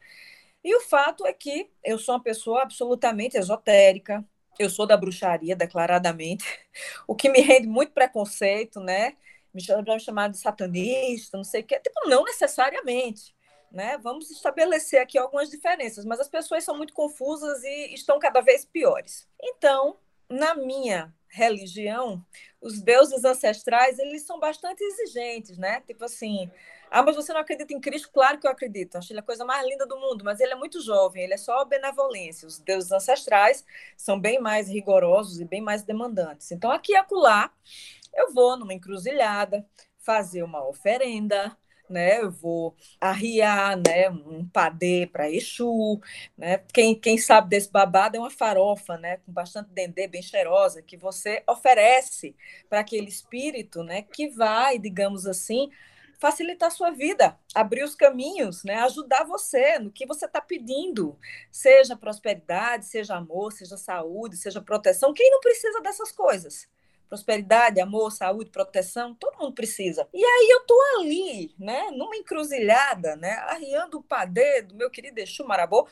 [0.64, 4.24] E o fato é que eu sou uma pessoa absolutamente esotérica,
[4.58, 6.44] eu sou da bruxaria, declaradamente,
[7.06, 9.16] o que me rende muito preconceito, né?
[9.52, 9.60] Me
[10.00, 11.78] chamar de satanista, não sei o quê.
[11.80, 13.34] Tipo, não necessariamente,
[13.70, 13.98] né?
[13.98, 18.64] Vamos estabelecer aqui algumas diferenças, mas as pessoas são muito confusas e estão cada vez
[18.64, 19.28] piores.
[19.42, 19.98] Então,
[20.30, 22.24] na minha religião,
[22.60, 25.80] os deuses ancestrais, eles são bastante exigentes, né?
[25.82, 26.50] Tipo assim,
[26.90, 28.10] ah, mas você não acredita em Cristo?
[28.12, 28.96] Claro que eu acredito.
[28.96, 31.36] Acho ele a coisa mais linda do mundo, mas ele é muito jovem, ele é
[31.36, 32.48] só benevolência.
[32.48, 33.64] Os deuses ancestrais
[33.96, 36.50] são bem mais rigorosos e bem mais demandantes.
[36.50, 37.52] Então, aqui e acolá,
[38.14, 39.64] eu vou numa encruzilhada
[39.98, 41.56] fazer uma oferenda,
[41.90, 42.20] né?
[42.20, 44.08] Eu vou arriar, né?
[44.10, 46.00] Um padê para Exu,
[46.36, 46.58] né?
[46.72, 49.18] Quem, quem sabe desse babado é uma farofa, né?
[49.18, 52.34] Com bastante dendê, bem cheirosa, que você oferece
[52.68, 54.02] para aquele espírito, né?
[54.02, 55.70] Que vai, digamos assim,
[56.20, 58.76] facilitar a sua vida, abrir os caminhos, né?
[58.76, 61.18] Ajudar você no que você está pedindo,
[61.50, 65.14] seja prosperidade, seja amor, seja saúde, seja proteção.
[65.14, 66.68] Quem não precisa dessas coisas?
[67.10, 70.08] Prosperidade, amor, saúde, proteção, todo mundo precisa.
[70.14, 75.18] E aí eu tô ali, né, numa encruzilhada, né, arriando o padê do meu querido
[75.18, 75.88] Exu Marabô,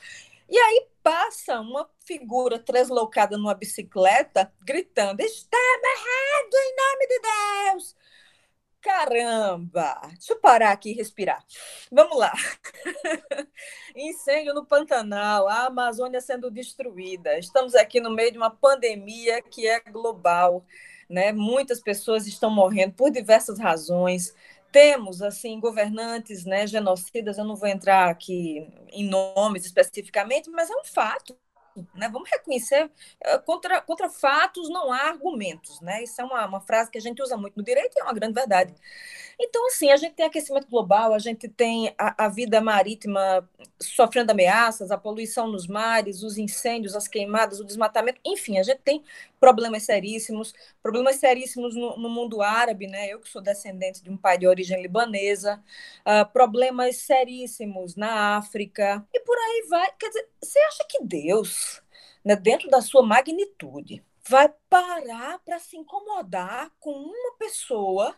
[0.49, 7.21] e aí passa uma figura translocada numa bicicleta gritando: está amarrado em nome de
[7.73, 7.97] Deus!
[8.81, 10.01] Caramba!
[10.13, 11.45] Deixa eu parar aqui e respirar.
[11.91, 12.33] Vamos lá.
[13.95, 17.37] Incêndio no Pantanal, a Amazônia sendo destruída.
[17.39, 20.65] Estamos aqui no meio de uma pandemia que é global.
[21.09, 21.33] Né?
[21.33, 24.35] Muitas pessoas estão morrendo por diversas razões.
[24.71, 30.77] Temos, assim, governantes né, genocidas, eu não vou entrar aqui em nomes especificamente, mas é
[30.77, 31.35] um fato
[31.95, 32.09] né?
[32.09, 32.91] Vamos reconhecer,
[33.21, 36.03] eh, contra, contra fatos não há argumentos, né?
[36.03, 38.13] Isso é uma, uma frase que a gente usa muito no direito e é uma
[38.13, 38.75] grande verdade.
[39.39, 43.49] Então, assim, a gente tem aquecimento global, a gente tem a, a, vida marítima
[43.81, 48.81] sofrendo ameaças, a poluição nos mares, os incêndios, as queimadas, o desmatamento, enfim, a gente
[48.81, 49.05] tem
[49.39, 53.09] problemas seríssimos, problemas seríssimos no, no mundo árabe, né?
[53.09, 55.63] Eu que sou descendente de um pai de origem libanesa,
[56.01, 59.91] uh, problemas seríssimos na África, e por aí vai.
[59.99, 61.83] Quer dizer, você acha que Deus,
[62.25, 68.15] né, dentro da sua magnitude, vai parar para se incomodar com uma pessoa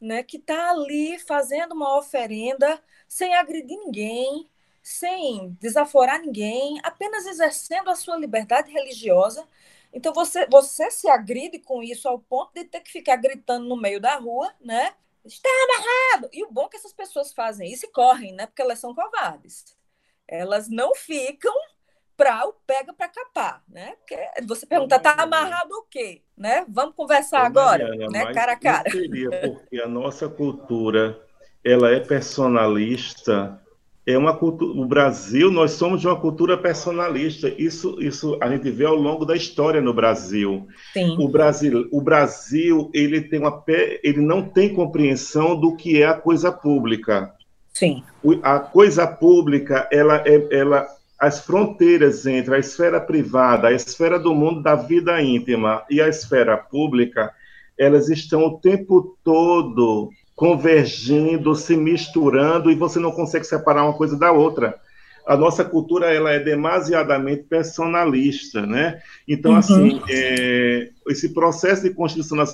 [0.00, 4.48] né, que está ali fazendo uma oferenda sem agredir ninguém,
[4.82, 9.48] sem desaforar ninguém, apenas exercendo a sua liberdade religiosa.
[9.94, 13.76] Então você, você se agride com isso ao ponto de ter que ficar gritando no
[13.76, 14.92] meio da rua, né?
[15.24, 16.28] Está amarrado!
[16.32, 18.46] E o bom é que essas pessoas fazem isso e correm, né?
[18.46, 19.64] Porque elas são covardes.
[20.26, 21.54] Elas não ficam
[22.16, 23.96] para o pega para capar, né?
[23.96, 26.22] Porque você pergunta, tá amarrado o quê?
[26.36, 26.64] Né?
[26.68, 28.32] Vamos conversar agora, né?
[28.32, 28.90] Cara a cara.
[28.90, 31.24] Seria porque a nossa cultura
[31.64, 33.60] ela é personalista.
[34.06, 37.48] É uma cultura, o Brasil, nós somos de uma cultura personalista.
[37.56, 40.66] Isso, isso a gente vê ao longo da história no Brasil.
[40.92, 41.16] Sim.
[41.18, 43.64] O Brasil, o Brasil, ele tem uma,
[44.02, 47.32] ele não tem compreensão do que é a coisa pública.
[47.72, 48.02] Sim.
[48.42, 50.86] A coisa pública, ela, é, ela
[51.18, 56.08] as fronteiras entre a esfera privada, a esfera do mundo da vida íntima e a
[56.08, 57.32] esfera pública,
[57.78, 64.18] elas estão o tempo todo convergindo, se misturando e você não consegue separar uma coisa
[64.18, 64.76] da outra.
[65.26, 69.00] A nossa cultura ela é demasiadamente personalista, né?
[69.26, 69.58] Então, uhum.
[69.58, 72.46] assim, é, esse processo de construção da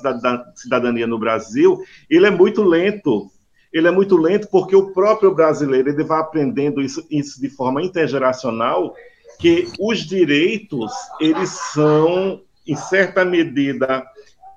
[0.54, 3.30] cidadania no Brasil, ele é muito lento
[3.72, 7.82] ele é muito lento porque o próprio brasileiro ele vai aprendendo isso, isso de forma
[7.82, 8.94] intergeracional,
[9.38, 14.04] que os direitos eles são em certa medida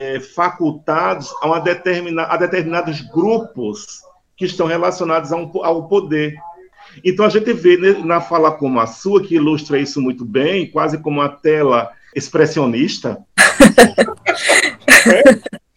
[0.03, 4.01] é, facultados a, determina, a determinados grupos
[4.35, 6.35] que estão relacionados um, ao poder.
[7.05, 10.69] Então a gente vê né, na fala como a sua que ilustra isso muito bem,
[10.69, 13.17] quase como uma tela expressionista.
[15.07, 15.23] é,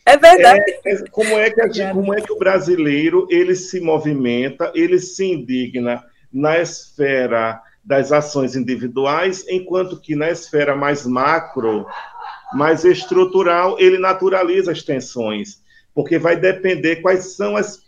[0.12, 0.64] é verdade.
[0.84, 4.98] É, é, como, é que gente, como é que o brasileiro ele se movimenta, ele
[4.98, 11.86] se indigna na esfera das ações individuais, enquanto que na esfera mais macro,
[12.56, 15.62] mais estrutural, ele naturaliza as tensões,
[15.94, 17.82] porque vai depender quais são as,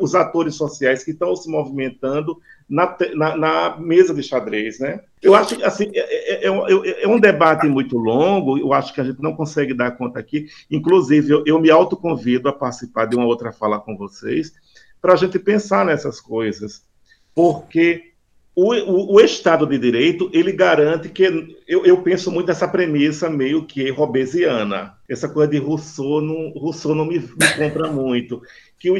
[0.00, 5.00] os atores sociais que estão se movimentando na, na, na, mesa de xadrez, né?
[5.20, 9.00] Eu acho que assim, é, é, é, é, um debate muito longo, eu acho que
[9.00, 10.46] a gente não consegue dar conta aqui.
[10.70, 14.52] Inclusive, eu, eu me autoconvido a participar de uma outra fala com vocês,
[15.02, 16.82] para a gente pensar nessas coisas.
[17.34, 18.13] Porque
[18.56, 21.24] o, o, o, Estado de Direito, ele garante que.
[21.66, 24.94] Eu, eu, penso muito nessa premissa meio que robesiana.
[25.08, 28.40] Essa coisa de Rousseau não, Rousseau não me, me compra muito
[28.84, 28.96] que, o,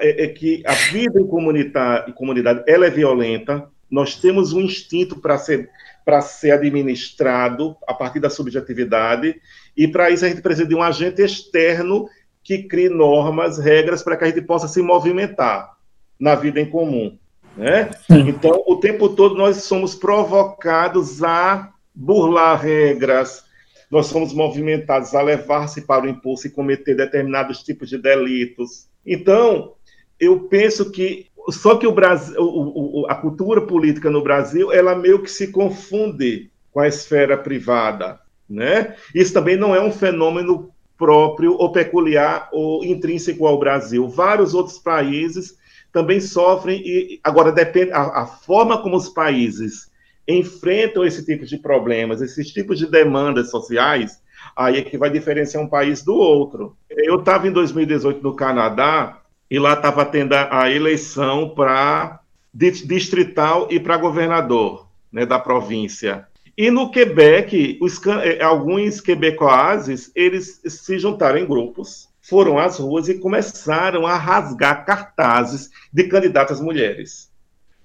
[0.00, 5.20] é, é que a vida em comunidade, comunidade ela é violenta, nós temos um instinto
[5.20, 5.70] para ser,
[6.04, 9.40] para ser administrado a partir da subjetividade,
[9.76, 12.08] e para isso a gente precisa de um agente externo
[12.42, 15.76] que crie normas, regras para que a gente possa se movimentar
[16.18, 17.16] na vida em comum.
[17.58, 17.90] Né?
[18.08, 23.42] Então, o tempo todo nós somos provocados a burlar regras,
[23.90, 28.86] nós somos movimentados a levar-se para o impulso e cometer determinados tipos de delitos.
[29.04, 29.72] Então,
[30.20, 34.94] eu penso que só que o Brasil, o, o, a cultura política no Brasil, ela
[34.94, 38.94] meio que se confunde com a esfera privada, né?
[39.14, 44.06] Isso também não é um fenômeno próprio ou peculiar ou intrínseco ao Brasil.
[44.08, 45.56] Vários outros países
[45.92, 49.90] também sofrem e agora depende a, a forma como os países
[50.26, 54.20] enfrentam esse tipo de problemas, esses tipos de demandas sociais,
[54.54, 56.76] aí é que vai diferenciar um país do outro.
[56.90, 62.20] Eu estava em 2018 no Canadá e lá estava tendo a eleição para
[62.52, 66.26] distrital e para governador né, da província.
[66.56, 73.08] E no Quebec, os, eh, alguns quebecoises, eles se juntaram em grupos, foram às ruas
[73.08, 77.30] e começaram a rasgar cartazes de candidatas mulheres.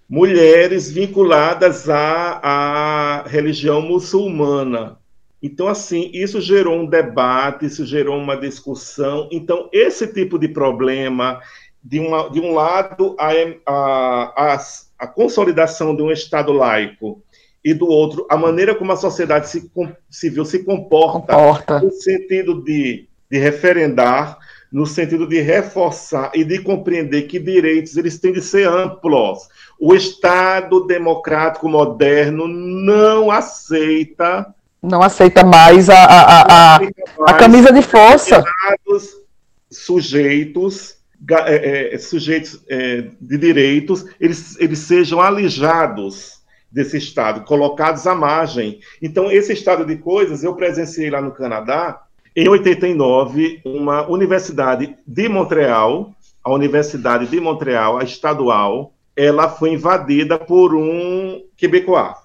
[0.10, 4.98] Mulheres vinculadas à, à religião muçulmana.
[5.42, 9.30] Então, assim, isso gerou um debate, isso gerou uma discussão.
[9.32, 11.42] Então, esse tipo de problema,
[11.82, 13.32] de, uma, de um lado, a,
[13.66, 14.60] a, a,
[15.00, 17.22] a consolidação de um Estado laico,
[17.64, 19.48] e do outro, a maneira como a sociedade
[20.10, 21.80] civil se comporta, comporta.
[21.80, 24.38] no sentido de, de referendar,
[24.72, 29.50] no sentido de reforçar e de compreender que direitos eles têm de ser amplos.
[29.80, 34.54] O Estado democrático moderno não aceita.
[34.84, 36.82] Não aceita mais a, a, a,
[37.26, 38.44] a, camisa de força.
[39.72, 40.98] Sujeitos,
[41.48, 48.80] é, é, sujeitos é, de direitos, eles, eles sejam alijados desse estado, colocados à margem.
[49.02, 52.04] Então, esse estado de coisas eu presenciei lá no Canadá,
[52.36, 56.14] em 89, uma universidade de Montreal,
[56.44, 62.16] a Universidade de Montreal, a estadual, ela foi invadida por um quebecois.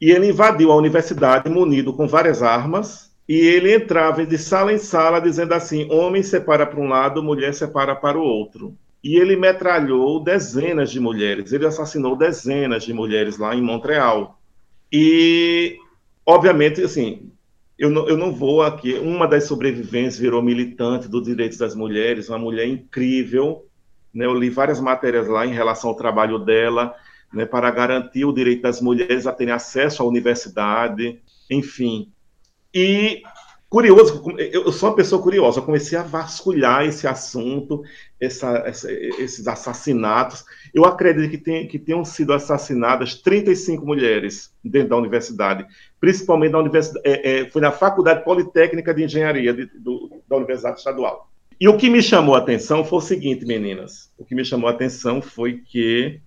[0.00, 4.78] E ele invadiu a universidade munido com várias armas, e ele entrava de sala em
[4.78, 8.76] sala dizendo assim: homem separa para um lado, mulher separa para o outro
[9.06, 14.36] e ele metralhou dezenas de mulheres, ele assassinou dezenas de mulheres lá em Montreal.
[14.92, 15.76] E,
[16.26, 17.30] obviamente, assim,
[17.78, 18.94] eu não, eu não vou aqui.
[18.94, 23.66] Uma das sobreviventes virou militante dos direitos das mulheres, uma mulher incrível.
[24.12, 24.24] Né?
[24.24, 26.94] Eu li várias matérias lá em relação ao trabalho dela,
[27.32, 31.20] né, para garantir o direito das mulheres a terem acesso à universidade,
[31.50, 32.10] enfim.
[32.72, 33.22] E
[33.68, 37.82] curioso, eu sou uma pessoa curiosa, eu comecei a vasculhar esse assunto,
[38.20, 40.44] essa, essa, esses assassinatos.
[40.72, 45.66] Eu acredito que, tem, que tenham sido assassinadas 35 mulheres dentro da universidade,
[46.00, 50.78] principalmente na universidade, é, é, foi na Faculdade Politécnica de Engenharia de, do, da Universidade
[50.78, 51.30] Estadual.
[51.58, 54.68] E o que me chamou a atenção foi o seguinte, meninas, o que me chamou
[54.68, 56.20] a atenção foi que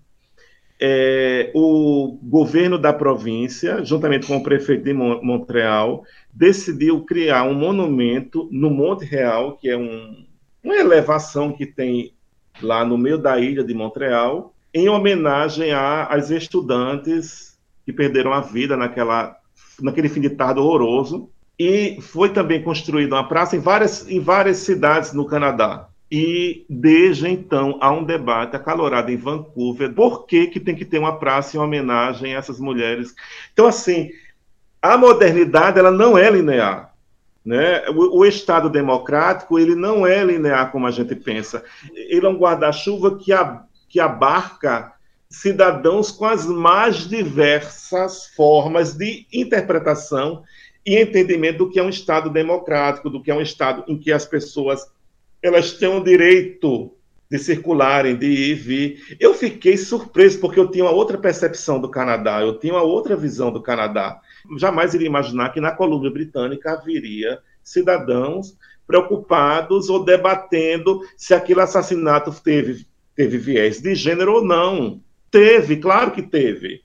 [0.80, 6.04] é, o governo da província, juntamente com o prefeito de Montreal,
[6.34, 10.26] decidiu criar um monumento no Monte Real, que é um,
[10.64, 12.14] uma elevação que tem
[12.62, 18.78] lá no meio da ilha de Montreal, em homenagem às estudantes que perderam a vida
[18.78, 19.36] naquela,
[19.82, 21.30] naquele fim de tarde horroroso.
[21.58, 25.90] E foi também construída uma praça em várias, em várias cidades no Canadá.
[26.12, 30.98] E desde então há um debate acalorado em Vancouver por que, que tem que ter
[30.98, 33.14] uma praça em homenagem a essas mulheres.
[33.54, 34.10] Então, assim,
[34.82, 36.94] a modernidade ela não é linear.
[37.46, 37.88] Né?
[37.90, 41.64] O, o, Estado democrático ele não é linear como a gente pensa.
[41.94, 43.32] Ele é um guarda-chuva que,
[43.88, 44.94] que abarca
[45.30, 50.44] cidadãos com as mais diversas formas de interpretação
[50.86, 54.12] e entendimento do que é um Estado democrático, do que é um Estado em que
[54.12, 54.88] as pessoas
[55.42, 56.92] elas têm o direito
[57.30, 59.18] de circularem, de ir e vir.
[59.20, 63.16] Eu fiquei surpreso, porque eu tinha uma outra percepção do Canadá, eu tinha uma outra
[63.16, 64.20] visão do Canadá.
[64.58, 72.32] Jamais iria imaginar que na Colômbia Britânica haveria cidadãos preocupados ou debatendo se aquele assassinato
[72.44, 75.00] teve, teve viés de gênero ou não.
[75.30, 76.82] Teve, claro que teve.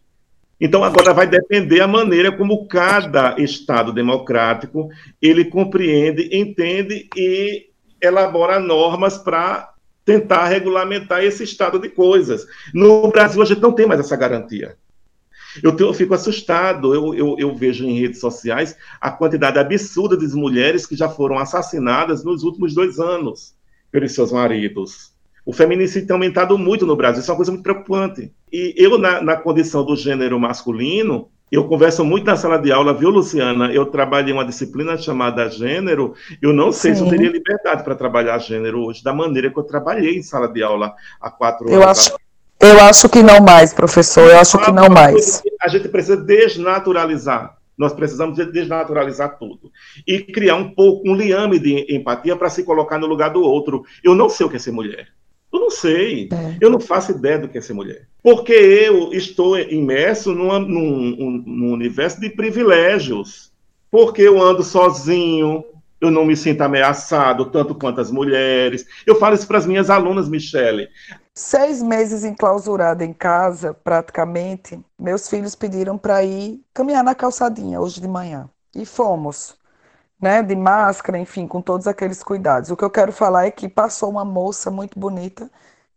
[0.60, 4.88] Então agora vai depender a maneira como cada Estado democrático
[5.20, 9.74] ele compreende, entende e elabora normas para
[10.04, 12.46] tentar regulamentar esse estado de coisas.
[12.72, 14.76] No Brasil, a gente não tem mais essa garantia.
[15.62, 20.16] Eu, tenho, eu fico assustado, eu, eu, eu, vejo em redes sociais a quantidade absurda
[20.16, 23.54] de mulheres que já foram assassinadas nos últimos dois anos
[23.90, 25.12] pelos seus maridos.
[25.46, 28.32] O feminicídio tem aumentado muito no Brasil, isso é uma coisa muito preocupante.
[28.50, 32.94] E eu, na, na condição do gênero masculino, eu converso muito na sala de aula,
[32.94, 33.72] viu, Luciana?
[33.72, 36.14] Eu trabalhei uma disciplina chamada gênero.
[36.42, 36.98] Eu não sei Sim.
[36.98, 40.48] se eu teria liberdade para trabalhar gênero hoje, da maneira que eu trabalhei em sala
[40.48, 41.98] de aula há quatro eu anos.
[41.98, 42.16] Acho,
[42.66, 44.30] eu acho que não mais, professor.
[44.30, 45.42] Eu acho que não mais.
[45.60, 47.56] A gente precisa desnaturalizar.
[47.76, 49.70] Nós precisamos desnaturalizar tudo.
[50.06, 53.84] E criar um pouco, um liame de empatia para se colocar no lugar do outro.
[54.02, 55.08] Eu não sei o que é ser mulher.
[55.52, 56.28] Eu não sei.
[56.32, 56.56] É.
[56.60, 58.08] Eu não faço ideia do que é ser mulher.
[58.22, 63.52] Porque eu estou imerso numa, num, num universo de privilégios.
[63.90, 65.64] Porque eu ando sozinho,
[66.00, 68.84] eu não me sinto ameaçado, tanto quanto as mulheres.
[69.06, 70.88] Eu falo isso para as minhas alunas, Michele.
[71.36, 78.00] Seis meses enclausurada em casa, praticamente, meus filhos pediram para ir caminhar na calçadinha hoje
[78.00, 78.48] de manhã.
[78.74, 79.58] E fomos
[80.20, 82.70] né, de máscara, enfim, com todos aqueles cuidados.
[82.70, 85.50] O que eu quero falar é que passou uma moça muito bonita,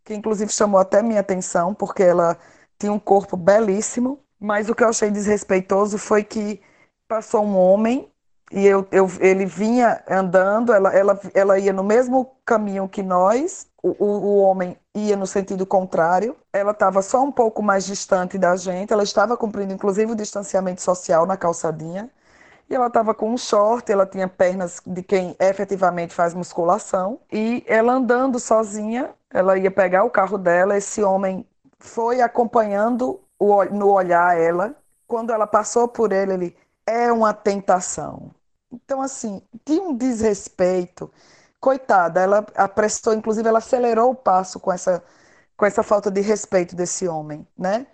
[0.04, 2.36] que inclusive chamou até minha atenção, porque ela
[2.78, 6.60] tinha um corpo belíssimo, Mas o que eu achei desrespeitoso foi que
[7.08, 8.10] passou um homem
[8.52, 13.66] e eu, eu, ele vinha andando, ela, ela, ela ia no mesmo caminho que nós,
[13.82, 14.76] o, o, o homem
[15.06, 19.36] ia no sentido contrário, ela estava só um pouco mais distante da gente, ela estava
[19.36, 22.10] cumprindo inclusive o distanciamento social na calçadinha,
[22.68, 27.64] e ela estava com um short, ela tinha pernas de quem efetivamente faz musculação, e
[27.66, 31.46] ela andando sozinha, ela ia pegar o carro dela, esse homem
[31.78, 34.74] foi acompanhando o, no olhar ela,
[35.06, 38.30] quando ela passou por ele, ele é uma tentação.
[38.72, 41.10] Então, assim, de um desrespeito.
[41.60, 45.02] Coitada, ela apressou, inclusive, ela acelerou o passo com essa,
[45.56, 47.86] com essa falta de respeito desse homem, né?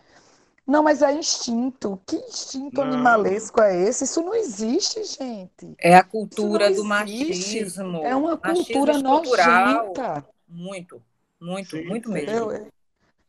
[0.66, 2.00] Não, mas é instinto.
[2.06, 2.84] Que instinto não.
[2.84, 4.04] animalesco é esse?
[4.04, 5.74] Isso não existe, gente.
[5.78, 7.98] É a cultura do machismo.
[8.02, 10.24] É uma cultura nojenta.
[10.48, 11.02] Muito,
[11.40, 12.50] muito, Sim, muito mesmo.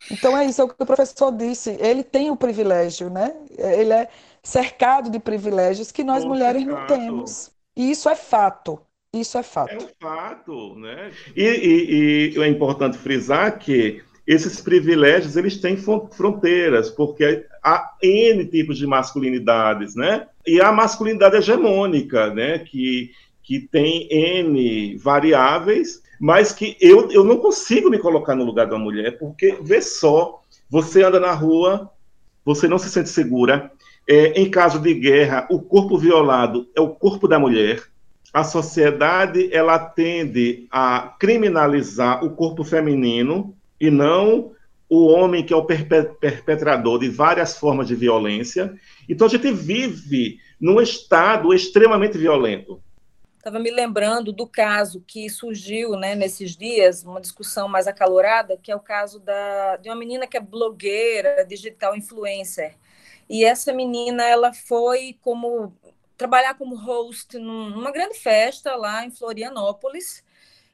[0.10, 1.72] Então é isso, é o que o professor disse.
[1.80, 3.36] Ele tem o privilégio, né?
[3.58, 4.10] Ele é
[4.44, 6.80] cercado de privilégios que nós mulheres cercado.
[6.80, 7.52] não temos.
[7.76, 8.80] E isso é fato.
[9.16, 9.72] Isso é fato.
[9.72, 11.12] É um fato, né?
[11.36, 18.46] E, e, e é importante frisar que esses privilégios eles têm fronteiras, porque há N
[18.46, 20.28] tipos de masculinidades, né?
[20.46, 22.60] E a masculinidade hegemônica, né?
[22.60, 23.12] Que,
[23.42, 28.78] que tem N variáveis, mas que eu, eu não consigo me colocar no lugar da
[28.78, 31.90] mulher, porque vê só, você anda na rua,
[32.44, 33.72] você não se sente segura,
[34.08, 37.82] é, em caso de guerra, o corpo violado é o corpo da mulher.
[38.36, 44.52] A sociedade ela tende a criminalizar o corpo feminino e não
[44.90, 48.76] o homem que é o perpetrador de várias formas de violência.
[49.08, 52.84] Então a gente vive num estado extremamente violento.
[53.38, 58.70] Estava me lembrando do caso que surgiu né, nesses dias, uma discussão mais acalorada, que
[58.70, 62.74] é o caso da, de uma menina que é blogueira, digital influencer.
[63.30, 65.74] E essa menina, ela foi como
[66.18, 70.24] trabalhar como host numa grande festa lá em Florianópolis,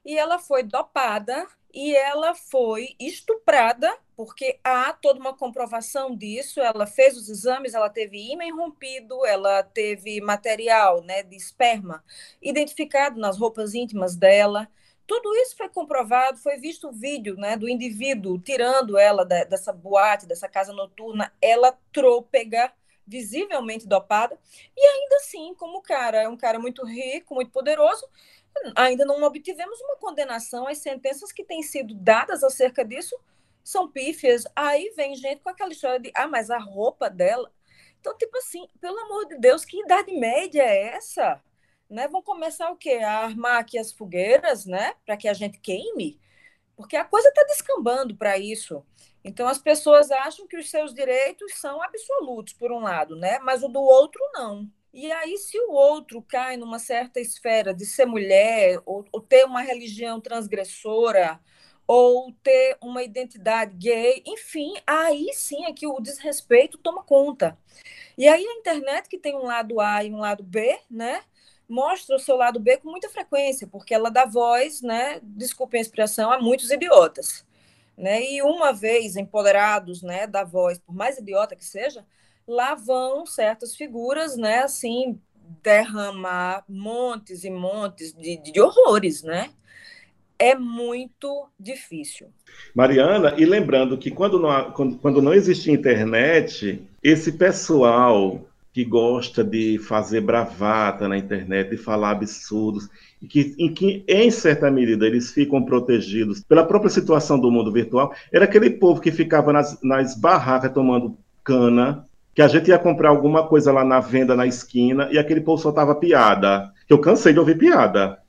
[0.04, 6.60] e ela foi dopada e ela foi estuprada, porque há toda uma comprovação disso.
[6.60, 12.04] Ela fez os exames, ela teve ímã rompido, ela teve material né, de esperma
[12.42, 14.68] identificado nas roupas íntimas dela.
[15.08, 19.74] Tudo isso foi comprovado, foi visto o vídeo né, do indivíduo tirando ela da, dessa
[19.74, 22.72] boate, dessa casa noturna, ela trôpega,
[23.12, 24.40] visivelmente dopada,
[24.76, 28.08] e ainda assim, como o cara é um cara muito rico, muito poderoso,
[28.76, 30.68] ainda não obtivemos uma condenação.
[30.68, 33.20] As sentenças que têm sido dadas acerca disso
[33.64, 34.46] são pífias.
[34.56, 37.52] Aí vem gente com aquela história de, ah, mas a roupa dela.
[38.00, 41.42] Então, tipo assim, pelo amor de Deus, que idade média é essa?
[41.92, 43.00] né, vão começar o quê?
[43.04, 46.20] A armar aqui as fogueiras, né, para que a gente queime,
[46.82, 48.84] porque a coisa está descambando para isso.
[49.24, 53.64] Então as pessoas acham que os seus direitos são absolutos por um lado, né, mas
[53.64, 54.70] o do outro não.
[54.94, 59.46] E aí, se o outro cai numa certa esfera de ser mulher, ou, ou ter
[59.46, 61.40] uma religião transgressora,
[61.88, 67.58] ou ter uma identidade gay, enfim, aí sim é que o desrespeito toma conta.
[68.18, 71.24] E aí a internet, que tem um lado A e um lado B, né?
[71.72, 75.82] Mostra o seu lado B com muita frequência, porque ela dá voz, né, desculpem a
[75.82, 77.46] expressão, a muitos idiotas.
[77.98, 78.24] Né?
[78.32, 82.06] E uma vez empoderados né, da voz, por mais idiota que seja,
[82.48, 85.18] lá vão certas figuras, né, assim,
[85.64, 89.52] derramar montes e montes de, de horrores, né?
[90.40, 92.30] É muito difícil.
[92.74, 98.42] Mariana, e lembrando que quando não, quando, quando não existia internet, esse pessoal
[98.74, 102.90] que gosta de fazer bravata na internet, de falar absurdos,
[103.22, 107.72] e que, em que, em certa medida, eles ficam protegidos pela própria situação do mundo
[107.72, 112.80] virtual, era aquele povo que ficava nas, nas barracas tomando cana, que a gente ia
[112.80, 116.72] comprar alguma coisa lá na venda na esquina, e aquele povo soltava piada.
[116.88, 118.20] Que eu cansei de ouvir piada.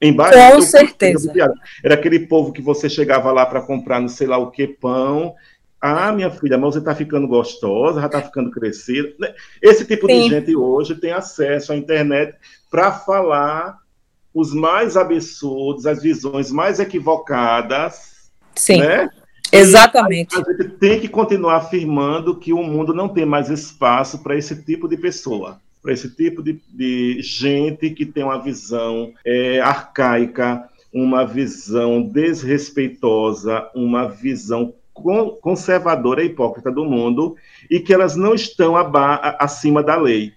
[0.00, 1.32] Embaixo, Com certeza.
[1.82, 5.34] Era aquele povo que você chegava lá para comprar não sei lá o que pão,
[5.80, 9.12] ah, minha filha, mas você está ficando gostosa, já está ficando crescida.
[9.18, 9.32] Né?
[9.62, 10.22] Esse tipo Sim.
[10.22, 12.36] de gente hoje tem acesso à internet
[12.70, 13.78] para falar
[14.34, 18.30] os mais absurdos, as visões mais equivocadas.
[18.54, 18.80] Sim.
[18.80, 19.08] Né?
[19.52, 20.36] Exatamente.
[20.36, 24.36] A, a gente tem que continuar afirmando que o mundo não tem mais espaço para
[24.36, 29.60] esse tipo de pessoa, para esse tipo de, de, gente que tem uma visão é,
[29.60, 34.74] arcaica, uma visão desrespeitosa, uma visão
[35.40, 37.36] conservadora e hipócrita do mundo
[37.70, 38.74] e que elas não estão
[39.38, 40.32] acima da lei.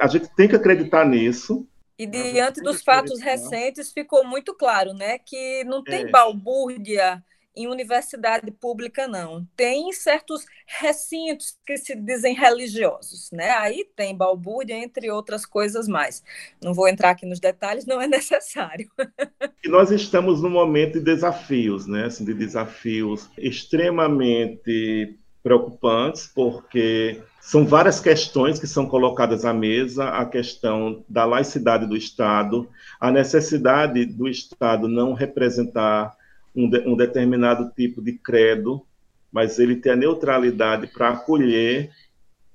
[0.00, 1.66] A gente tem que acreditar nisso.
[1.98, 6.10] E diante dos fatos recentes ficou muito claro, né, que não tem é.
[6.10, 7.22] balbúrdia
[7.56, 9.46] em universidade pública, não.
[9.56, 13.50] Tem certos recintos que se dizem religiosos, né?
[13.50, 16.22] Aí tem balbúrdia, entre outras coisas mais.
[16.62, 18.90] Não vou entrar aqui nos detalhes, não é necessário.
[19.64, 22.06] E nós estamos num momento de desafios, né?
[22.06, 30.24] Assim, de desafios extremamente preocupantes, porque são várias questões que são colocadas à mesa, a
[30.24, 32.66] questão da laicidade do Estado,
[32.98, 36.16] a necessidade do Estado não representar
[36.54, 38.84] um, de, um determinado tipo de credo,
[39.32, 41.90] mas ele ter a neutralidade para acolher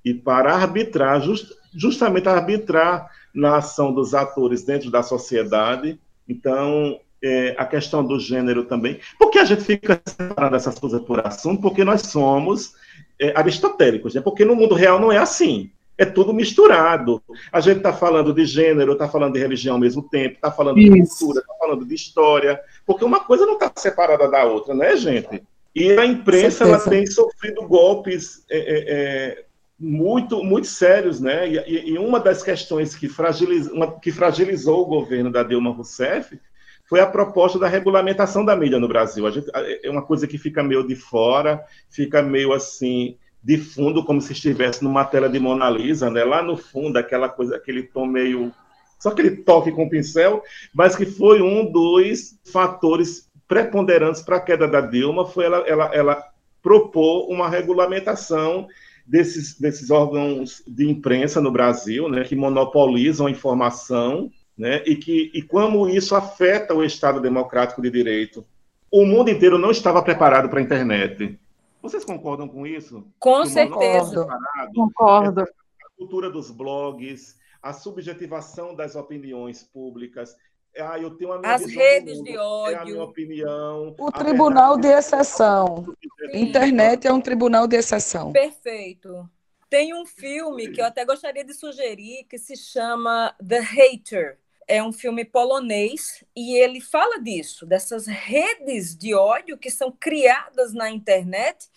[0.04, 6.00] e para arbitrar, just, justamente arbitrar na ação dos atores dentro da sociedade.
[6.28, 9.00] Então, é, a questão do gênero também.
[9.18, 11.62] Por que a gente fica separando essas coisas por assunto?
[11.62, 12.74] Porque nós somos
[13.20, 14.22] é, aristotélicos, né?
[14.22, 15.70] porque no mundo real não é assim.
[16.00, 17.22] É tudo misturado.
[17.52, 20.80] A gente está falando de gênero, está falando de religião ao mesmo tempo, está falando
[20.80, 20.94] Isso.
[20.94, 24.96] de cultura, está falando de história, porque uma coisa não está separada da outra, né,
[24.96, 25.44] gente?
[25.76, 29.46] E a imprensa ela tem sofrido golpes é, é, é,
[29.78, 31.50] muito, muito sérios, né?
[31.50, 36.40] E, e, uma das questões que, fragiliz, uma, que fragilizou o governo da Dilma Rousseff
[36.88, 39.30] foi a proposta da regulamentação da mídia no Brasil.
[39.32, 44.22] Gente, é uma coisa que fica meio de fora, fica meio assim de fundo, como
[44.22, 46.24] se estivesse numa tela de Mona Lisa, né?
[46.24, 48.52] Lá no fundo, aquela coisa, aquele tom meio
[49.00, 54.42] só aquele toque com o pincel, mas que foi um dos fatores preponderantes para a
[54.42, 56.24] queda da Dilma, foi ela, ela, ela
[56.62, 58.68] propor uma regulamentação
[59.08, 65.32] desses, desses órgãos de imprensa no Brasil, né, que monopolizam a informação né, e, que,
[65.34, 68.46] e como isso afeta o Estado democrático de direito.
[68.92, 71.40] O mundo inteiro não estava preparado para a internet.
[71.82, 73.08] Vocês concordam com isso?
[73.20, 74.28] Com certeza.
[74.76, 75.42] Concordo.
[75.42, 80.36] A cultura dos blogs, a subjetivação das opiniões públicas.
[80.78, 82.76] Ah, eu tenho a minha As redes mundo, de ódio.
[82.76, 83.96] É a minha opinião.
[83.98, 85.86] O tribunal de exceção.
[86.32, 86.42] Sim.
[86.42, 88.32] Internet é um tribunal de exceção.
[88.32, 89.30] Perfeito.
[89.70, 94.40] Tem um filme que eu até gostaria de sugerir que se chama The Hater
[94.70, 100.74] é um filme polonês e ele fala disso, dessas redes de ódio que são criadas
[100.74, 101.68] na internet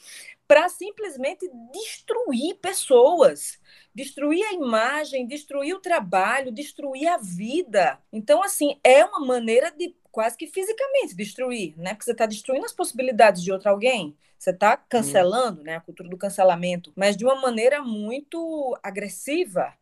[0.46, 3.58] para simplesmente destruir pessoas,
[3.94, 7.98] destruir a imagem, destruir o trabalho, destruir a vida.
[8.12, 11.94] Então, assim, é uma maneira de quase que fisicamente destruir, né?
[11.94, 14.14] Porque você está destruindo as possibilidades de outro alguém.
[14.38, 15.76] Você está cancelando, né?
[15.76, 19.72] A cultura do cancelamento, mas de uma maneira muito agressiva.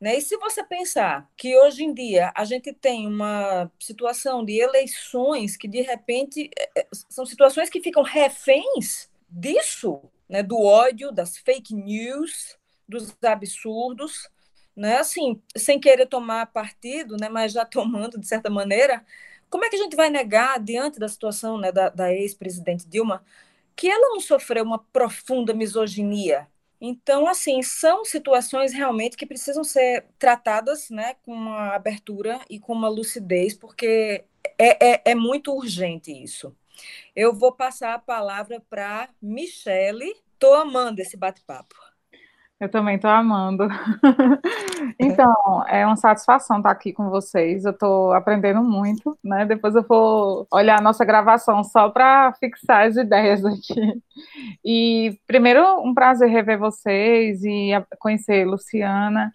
[0.00, 0.16] Né?
[0.16, 5.56] E se você pensar que hoje em dia a gente tem uma situação de eleições
[5.58, 10.42] que, de repente, é, é, são situações que ficam reféns disso, né?
[10.42, 14.28] do ódio, das fake news, dos absurdos,
[14.74, 14.96] né?
[14.98, 17.28] assim, sem querer tomar partido, né?
[17.28, 19.04] mas já tomando de certa maneira,
[19.50, 23.22] como é que a gente vai negar, diante da situação né, da, da ex-presidente Dilma,
[23.76, 26.48] que ela não sofreu uma profunda misoginia?
[26.80, 32.72] Então, assim, são situações realmente que precisam ser tratadas né, com uma abertura e com
[32.72, 34.24] uma lucidez, porque
[34.58, 36.56] é, é, é muito urgente isso.
[37.14, 40.14] Eu vou passar a palavra para Michele.
[40.34, 41.76] Estou amando esse bate-papo.
[42.60, 43.66] Eu também estou amando.
[45.00, 47.64] então, é uma satisfação estar aqui com vocês.
[47.64, 49.46] Eu estou aprendendo muito, né?
[49.46, 54.02] Depois eu vou olhar a nossa gravação só para fixar as ideias aqui.
[54.62, 59.32] E primeiro, um prazer rever vocês e conhecer Luciana.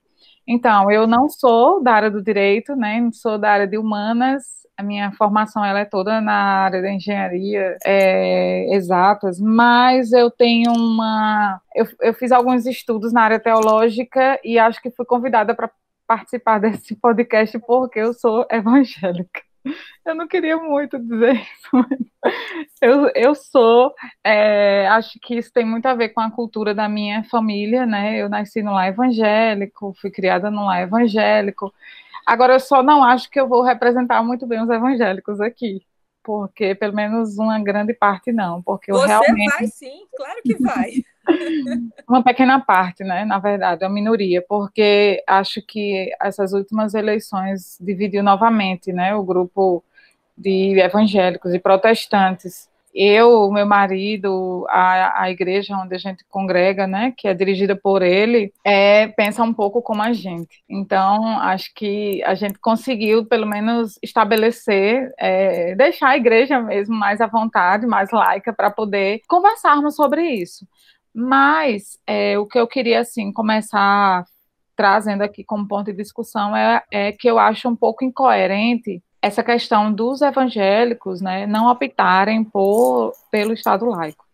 [0.48, 3.10] Então, eu não sou da área do direito, né?
[3.14, 7.78] Sou da área de humanas a minha formação ela é toda na área da engenharia
[7.86, 11.62] é, exatas, mas eu tenho uma.
[11.74, 15.72] Eu, eu fiz alguns estudos na área teológica e acho que fui convidada para
[16.06, 19.41] participar desse podcast porque eu sou evangélica.
[20.05, 21.99] Eu não queria muito dizer isso, mas
[22.82, 23.93] eu, eu sou,
[24.24, 28.22] é, acho que isso tem muito a ver com a cultura da minha família, né?
[28.22, 31.74] Eu nasci no lar evangélico, fui criada no lar evangélico,
[32.26, 35.86] Agora, eu só não acho que eu vou representar muito bem os evangélicos aqui,
[36.26, 39.52] porque pelo menos uma grande parte não, porque Você realmente...
[39.52, 40.92] vai sim, claro que vai.
[42.10, 47.78] uma pequena parte, né, na verdade, é uma minoria, porque acho que essas últimas eleições
[47.80, 49.84] dividiu novamente, né, o grupo
[50.36, 57.14] de evangélicos e protestantes eu, meu marido, a, a igreja onde a gente congrega, né,
[57.18, 60.64] que é dirigida por ele, é, pensa um pouco como a gente.
[60.70, 67.20] Então, acho que a gente conseguiu, pelo menos, estabelecer, é, deixar a igreja mesmo mais
[67.20, 70.66] à vontade, mais laica, para poder conversarmos sobre isso.
[71.14, 74.26] Mas é, o que eu queria, assim, começar
[74.76, 79.44] trazendo aqui como ponto de discussão é, é que eu acho um pouco incoerente essa
[79.44, 84.25] questão dos evangélicos né, não optarem por, pelo Estado laico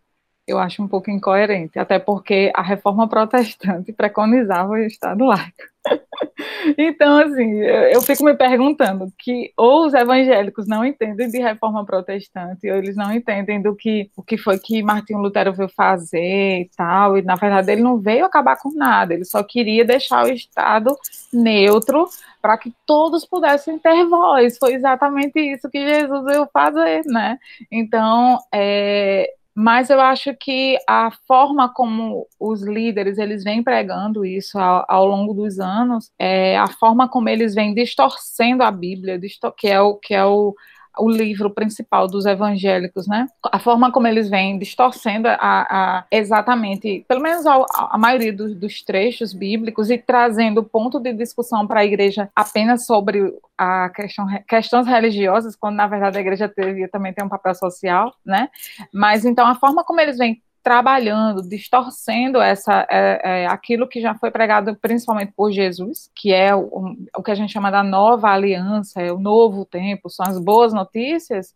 [0.48, 5.72] eu acho um pouco incoerente, até porque a reforma protestante preconizava o Estado laico.
[6.78, 7.60] então, assim,
[7.92, 12.96] eu fico me perguntando que ou os evangélicos não entendem de reforma protestante, ou eles
[12.96, 17.22] não entendem do que o que foi que Martinho Lutero veio fazer e tal, e
[17.22, 20.96] na verdade ele não veio acabar com nada, ele só queria deixar o Estado
[21.34, 22.08] neutro
[22.42, 24.58] para que todos pudessem ter voz.
[24.58, 27.38] Foi exatamente isso que Jesus veio fazer, né?
[27.72, 34.58] Então, é, mas eu acho que a forma como os líderes eles vêm pregando isso
[34.58, 39.20] ao, ao longo dos anos, é a forma como eles vêm distorcendo a Bíblia,
[39.58, 40.56] que é o que é o
[40.98, 43.28] o livro principal dos evangélicos, né?
[43.52, 48.56] A forma como eles vêm distorcendo a, a exatamente, pelo menos a, a maioria dos,
[48.56, 54.26] dos, trechos bíblicos e trazendo ponto de discussão para a igreja apenas sobre a questão,
[54.48, 58.50] questões religiosas, quando na verdade a igreja devia também ter um papel social, né?
[58.94, 64.16] Mas então a forma como eles vêm trabalhando, distorcendo essa, é, é, aquilo que já
[64.16, 68.30] foi pregado principalmente por Jesus, que é o, o que a gente chama da nova
[68.30, 71.54] aliança, é o novo tempo, são as boas notícias,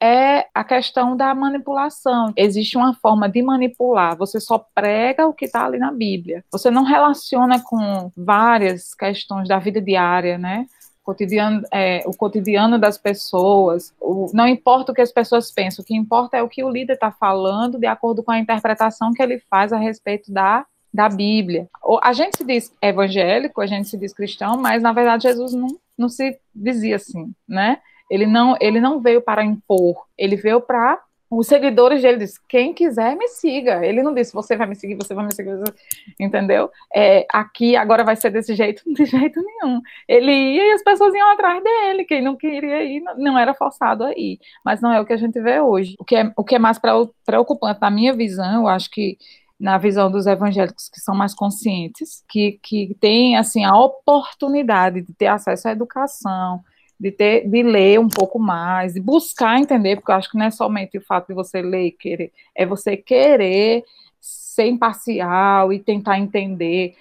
[0.00, 2.32] é a questão da manipulação.
[2.36, 4.16] Existe uma forma de manipular.
[4.16, 6.44] Você só prega o que está ali na Bíblia.
[6.52, 10.66] Você não relaciona com várias questões da vida diária, né?
[11.06, 15.86] Cotidiano, é, o cotidiano das pessoas, o, não importa o que as pessoas pensam, o
[15.86, 19.22] que importa é o que o líder está falando de acordo com a interpretação que
[19.22, 21.68] ele faz a respeito da, da Bíblia.
[22.02, 25.68] A gente se diz evangélico, a gente se diz cristão, mas na verdade Jesus não,
[25.96, 27.78] não se dizia assim, né?
[28.10, 31.00] Ele não, ele não veio para impor, ele veio para
[31.38, 33.84] os seguidores dele disse, quem quiser me siga.
[33.84, 35.52] Ele não disse, você vai me seguir, você vai me seguir,
[36.18, 36.70] entendeu?
[36.94, 39.82] É, aqui agora vai ser desse jeito, de jeito nenhum.
[40.08, 42.04] Ele ia e as pessoas iam atrás dele.
[42.04, 44.38] Quem não queria ir não era forçado a ir.
[44.64, 45.94] Mas não é o que a gente vê hoje.
[45.98, 46.80] O que é, o que é mais
[47.24, 49.18] preocupante na minha visão, eu acho que
[49.58, 55.12] na visão dos evangélicos que são mais conscientes, que, que têm assim a oportunidade de
[55.14, 56.62] ter acesso à educação,
[56.98, 60.46] de ter, de ler um pouco mais, de buscar entender, porque eu acho que não
[60.46, 63.84] é somente o fato de você ler e querer, é você querer
[64.20, 66.94] ser imparcial e tentar entender,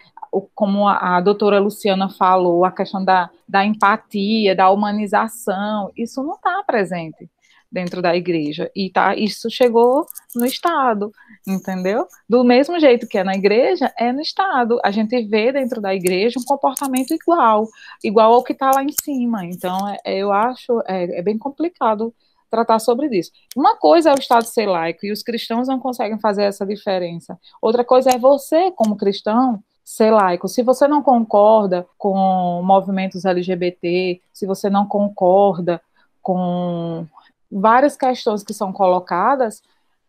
[0.54, 6.36] como a, a doutora Luciana falou, a questão da, da empatia, da humanização, isso não
[6.36, 7.30] está presente
[7.72, 8.72] dentro da igreja.
[8.76, 10.06] E tá, isso chegou
[10.36, 11.12] no Estado,
[11.48, 12.08] entendeu?
[12.28, 14.80] Do mesmo jeito que é na igreja, é no Estado.
[14.84, 17.68] A gente vê dentro da igreja um comportamento igual,
[18.04, 19.46] igual ao que está lá em cima.
[19.46, 22.14] Então, é, é, eu acho é, é bem complicado
[22.50, 23.32] tratar sobre isso.
[23.56, 27.38] Uma coisa é o Estado ser laico, e os cristãos não conseguem fazer essa diferença.
[27.62, 30.48] Outra coisa é você, como cristão, ser laico.
[30.48, 35.82] Se você não concorda com movimentos LGBT, se você não concorda
[36.22, 37.06] com
[37.52, 39.62] várias questões que são colocadas,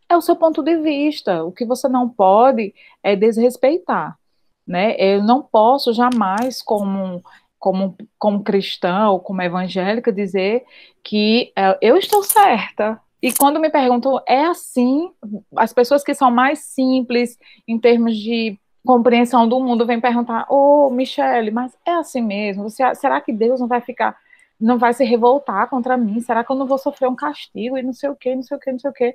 [0.08, 1.44] é o seu ponto de vista.
[1.44, 4.18] O que você não pode é desrespeitar.
[4.66, 4.96] Né?
[4.98, 7.22] Eu não posso jamais, como,
[7.58, 10.64] como, como cristã ou como evangélica, dizer
[11.02, 13.00] que é, eu estou certa.
[13.22, 15.10] E quando me perguntam, é assim?
[15.56, 20.86] As pessoas que são mais simples em termos de compreensão do mundo vêm perguntar: Ô,
[20.86, 22.64] oh, Michele, mas é assim mesmo?
[22.64, 24.16] Você, será que Deus não vai ficar
[24.60, 26.20] não vai se revoltar contra mim?
[26.20, 28.56] Será que eu não vou sofrer um castigo e não sei o que, não sei
[28.56, 29.14] o que, não sei o que?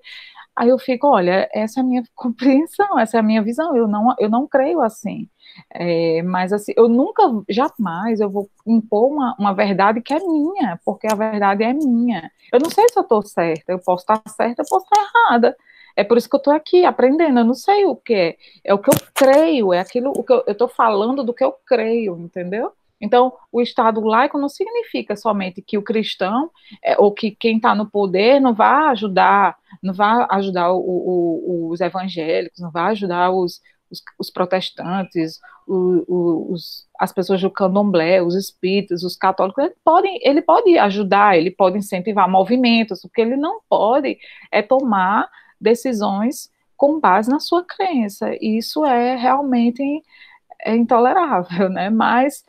[0.55, 3.87] Aí eu fico, olha, essa é a minha compreensão, essa é a minha visão, eu
[3.87, 5.29] não, eu não creio assim.
[5.73, 10.79] É, mas assim, eu nunca, jamais eu vou impor uma, uma verdade que é minha,
[10.85, 12.31] porque a verdade é minha.
[12.53, 15.55] Eu não sei se eu estou certa, eu posso estar certa, eu posso estar errada.
[15.95, 17.39] É por isso que eu estou aqui aprendendo.
[17.39, 18.37] Eu não sei o que é.
[18.63, 21.53] É o que eu creio, é aquilo o que eu estou falando do que eu
[21.65, 22.71] creio, entendeu?
[23.01, 26.51] Então, o Estado laico não significa somente que o cristão
[26.83, 31.69] é, ou que quem está no poder não vai ajudar, não vai ajudar o, o,
[31.69, 38.35] os evangélicos, não vai ajudar os, os, os protestantes, os, as pessoas do candomblé, os
[38.35, 43.37] espíritas, os católicos, ele pode, ele pode ajudar, ele pode incentivar movimentos, o que ele
[43.37, 44.17] não pode
[44.51, 45.29] é tomar
[45.59, 48.33] decisões com base na sua crença.
[48.41, 49.83] E isso é realmente
[50.63, 51.89] é intolerável, né?
[51.89, 52.43] Mas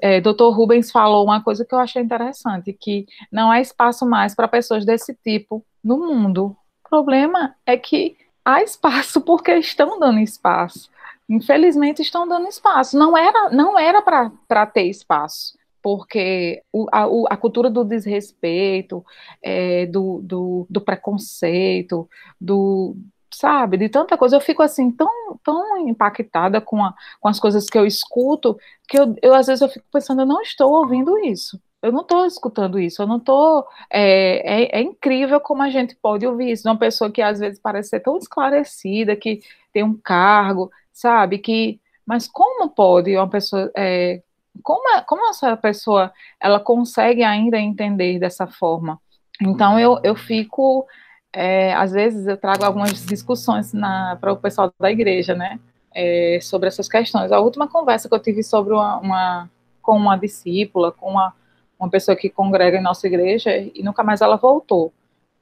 [0.00, 0.50] é, Dr.
[0.52, 4.84] Rubens falou uma coisa que eu achei interessante, que não há espaço mais para pessoas
[4.84, 6.56] desse tipo no mundo.
[6.84, 10.90] O problema é que há espaço porque estão dando espaço.
[11.28, 12.98] Infelizmente estão dando espaço.
[12.98, 19.04] Não era não era para ter espaço, porque a, a, cultura do desrespeito,
[19.42, 22.08] é, do, do, do preconceito,
[22.40, 22.96] do,
[23.32, 24.36] sabe, de tanta coisa.
[24.36, 28.58] Eu fico assim, tão, tão impactada com, a, com as coisas que eu escuto,
[28.88, 31.60] que eu, eu às vezes eu fico pensando, eu não estou ouvindo isso.
[31.80, 33.64] Eu não estou escutando isso, eu não estou.
[33.90, 37.38] É, é, é, incrível como a gente pode ouvir isso de uma pessoa que às
[37.38, 39.40] vezes parece ser tão esclarecida, que
[39.72, 41.38] tem um cargo, sabe?
[41.38, 43.70] Que, mas como pode uma pessoa.
[43.76, 44.22] É,
[44.62, 49.00] como, como essa pessoa ela consegue ainda entender dessa forma?
[49.40, 50.86] Então eu, eu fico.
[51.32, 53.72] É, às vezes eu trago algumas discussões
[54.20, 55.60] para o pessoal da igreja, né?
[55.94, 57.32] É, sobre essas questões.
[57.32, 59.50] A última conversa que eu tive sobre uma, uma
[59.82, 61.34] com uma discípula, com uma
[61.78, 64.92] uma pessoa que congrega em nossa igreja e nunca mais ela voltou,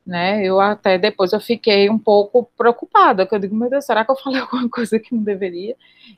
[0.06, 0.44] né?
[0.44, 4.10] Eu até depois eu fiquei um pouco preocupada, que eu digo, meu Deus, será que
[4.10, 5.74] eu falei alguma coisa que não deveria?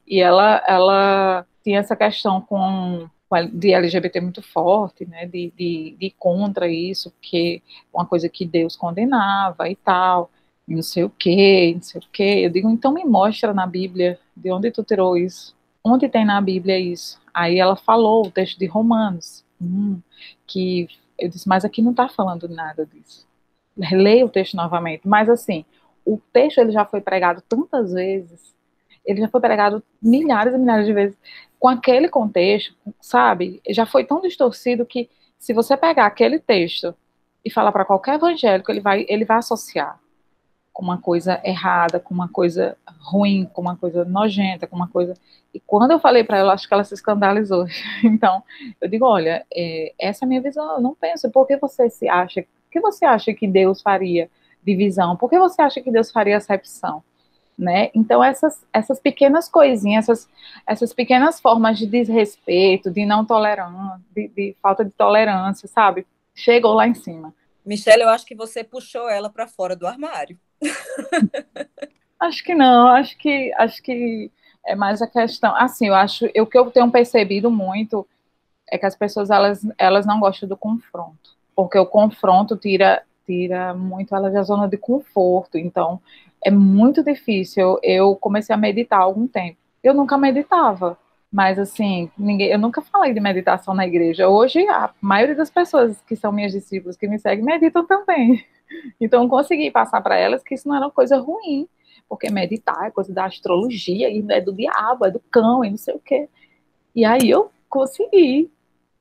[0.06, 3.08] E ela, ela tinha essa questão com
[3.52, 7.62] de LGBT muito forte, né, de, de, de contra isso, porque
[7.92, 10.30] uma coisa que Deus condenava e tal,
[10.66, 12.44] não sei o que, não sei o que.
[12.44, 15.54] Eu digo, então me mostra na Bíblia de onde tu tirou isso,
[15.84, 17.20] onde tem na Bíblia isso.
[17.32, 20.00] Aí ela falou o texto de Romanos, hum,
[20.46, 23.26] que eu disse, mas aqui não está falando nada disso.
[23.92, 25.06] Leia o texto novamente.
[25.06, 25.64] Mas assim,
[26.04, 28.54] o texto ele já foi pregado tantas vezes,
[29.04, 31.16] ele já foi pregado milhares e milhares de vezes
[31.58, 33.60] com aquele contexto, sabe?
[33.68, 36.94] Já foi tão distorcido que se você pegar aquele texto
[37.44, 39.98] e falar para qualquer evangélico, ele vai, ele vai associar
[40.72, 45.14] com uma coisa errada, com uma coisa ruim, com uma coisa nojenta, com uma coisa.
[45.52, 47.66] E quando eu falei para ela, acho que ela se escandalizou.
[48.04, 48.42] Então,
[48.80, 50.76] eu digo, olha, é, essa é a minha visão.
[50.76, 51.30] Eu não penso.
[51.30, 52.42] Por que você se acha?
[52.42, 54.30] Por que você acha que Deus faria
[54.62, 55.16] divisão?
[55.16, 57.02] Por que você acha que Deus faria acepção?
[57.58, 57.90] Né?
[57.92, 60.28] Então essas, essas pequenas coisinhas, essas,
[60.64, 66.06] essas pequenas formas de desrespeito, de não tolerância, de, de falta de tolerância, sabe?
[66.32, 67.34] Chegou lá em cima.
[67.66, 70.38] Michelle, eu acho que você puxou ela para fora do armário.
[72.20, 74.30] acho que não, acho que acho que
[74.64, 75.52] é mais a questão.
[75.56, 78.06] Assim, eu acho, o que eu tenho percebido muito
[78.70, 83.74] é que as pessoas elas, elas não gostam do confronto, porque o confronto tira tira
[83.74, 85.58] muito elas da zona de conforto.
[85.58, 86.00] Então,
[86.44, 87.78] é muito difícil.
[87.82, 89.58] Eu comecei a meditar há algum tempo.
[89.82, 90.98] Eu nunca meditava,
[91.30, 94.28] mas assim, ninguém, eu nunca falei de meditação na igreja.
[94.28, 98.44] Hoje, a maioria das pessoas que são minhas discípulas que me seguem meditam também.
[99.00, 101.66] Então, consegui passar para elas que isso não era uma coisa ruim,
[102.06, 105.78] porque meditar é coisa da astrologia, e é do diabo, é do cão, e não
[105.78, 106.28] sei o quê.
[106.94, 108.50] E aí eu consegui.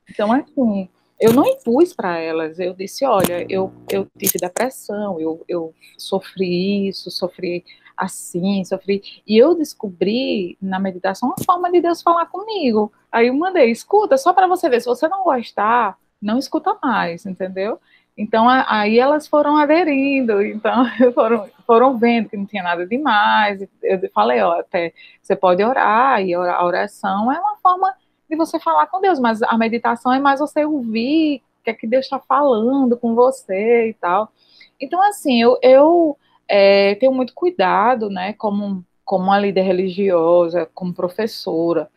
[0.08, 0.88] Então, assim,
[1.20, 6.88] eu não impus para elas, eu disse: olha, eu, eu tive depressão, eu, eu sofri
[6.88, 7.64] isso, sofri
[7.96, 9.02] assim, sofri.
[9.26, 12.92] E eu descobri na meditação uma forma de Deus falar comigo.
[13.10, 17.26] Aí eu mandei: escuta, só para você ver, se você não gostar, não escuta mais,
[17.26, 17.80] entendeu?
[18.16, 23.62] Então, aí elas foram aderindo, então foram, foram vendo que não tinha nada demais.
[23.80, 24.92] Eu falei, ó, até
[25.22, 27.94] você pode orar, e a oração é uma forma
[28.28, 31.74] de você falar com Deus, mas a meditação é mais você ouvir o que é
[31.74, 34.30] que Deus está falando com você e tal.
[34.80, 36.16] Então, assim, eu, eu
[36.46, 41.90] é, tenho muito cuidado, né, como, como uma líder religiosa, como professora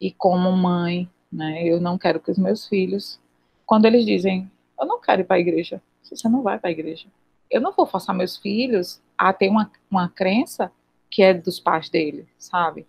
[0.00, 3.20] e como mãe, né, eu não quero que os meus filhos,
[3.66, 5.80] quando eles dizem, eu não quero ir para a igreja.
[6.02, 7.06] Você não vai para a igreja.
[7.50, 10.70] Eu não vou forçar meus filhos a ter uma, uma crença
[11.10, 12.86] que é dos pais dele, sabe?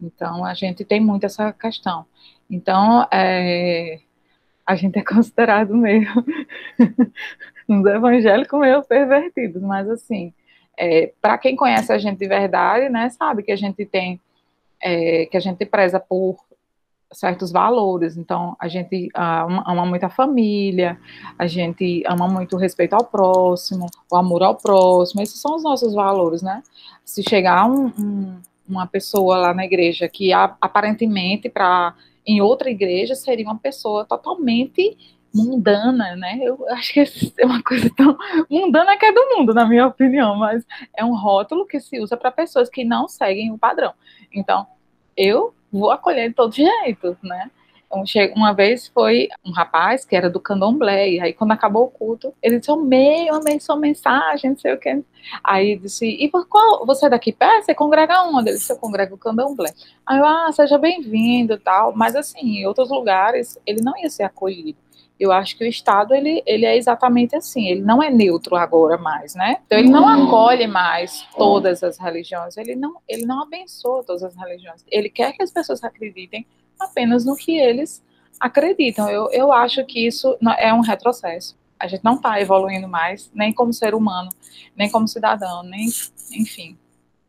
[0.00, 2.06] Então, a gente tem muito essa questão.
[2.48, 4.00] Então, é,
[4.66, 6.08] a gente é considerado meio
[7.68, 10.32] uns evangélicos meio pervertidos, mas assim,
[10.76, 14.20] é, para quem conhece a gente de verdade, né, sabe que a gente tem,
[14.80, 16.36] é, que a gente preza por
[17.12, 18.16] certos valores.
[18.16, 20.98] Então, a gente ama, ama, muito a família,
[21.38, 25.22] a gente ama muito o respeito ao próximo, o amor ao próximo.
[25.22, 26.62] Esses são os nossos valores, né?
[27.04, 28.40] Se chegar um, um,
[28.70, 31.94] uma pessoa lá na igreja que aparentemente para
[32.26, 34.96] em outra igreja seria uma pessoa totalmente
[35.34, 36.38] mundana, né?
[36.42, 37.00] Eu acho que
[37.38, 38.16] é uma coisa tão
[38.50, 40.64] mundana que é do mundo, na minha opinião, mas
[40.96, 43.92] é um rótulo que se usa para pessoas que não seguem o padrão.
[44.32, 44.66] Então,
[45.16, 47.50] eu vou acolher de todo jeito, né?
[47.90, 48.04] Então,
[48.36, 52.32] uma vez foi um rapaz que era do candomblé, e aí quando acabou o culto,
[52.40, 55.02] ele disse, amei, amei sua mensagem, não sei o que.
[55.42, 57.64] Aí disse, e por qual, você é daqui perto?
[57.64, 58.50] Você congrega onde?
[58.50, 59.70] Ele disse, eu congrego o candomblé.
[60.06, 61.92] Aí eu, ah, seja bem-vindo tal.
[61.96, 64.78] Mas assim, em outros lugares, ele não ia ser acolhido.
[65.18, 68.96] Eu acho que o Estado ele, ele é exatamente assim, ele não é neutro agora
[68.96, 69.58] mais, né?
[69.66, 74.34] Então ele não acolhe mais todas as religiões, ele não, ele não abençoa todas as
[74.34, 74.82] religiões.
[74.90, 76.46] Ele quer que as pessoas acreditem
[76.80, 78.02] apenas no que eles
[78.38, 79.08] acreditam.
[79.08, 81.56] Eu, eu acho que isso é um retrocesso.
[81.78, 84.30] A gente não está evoluindo mais, nem como ser humano,
[84.76, 85.86] nem como cidadão, nem,
[86.32, 86.76] enfim,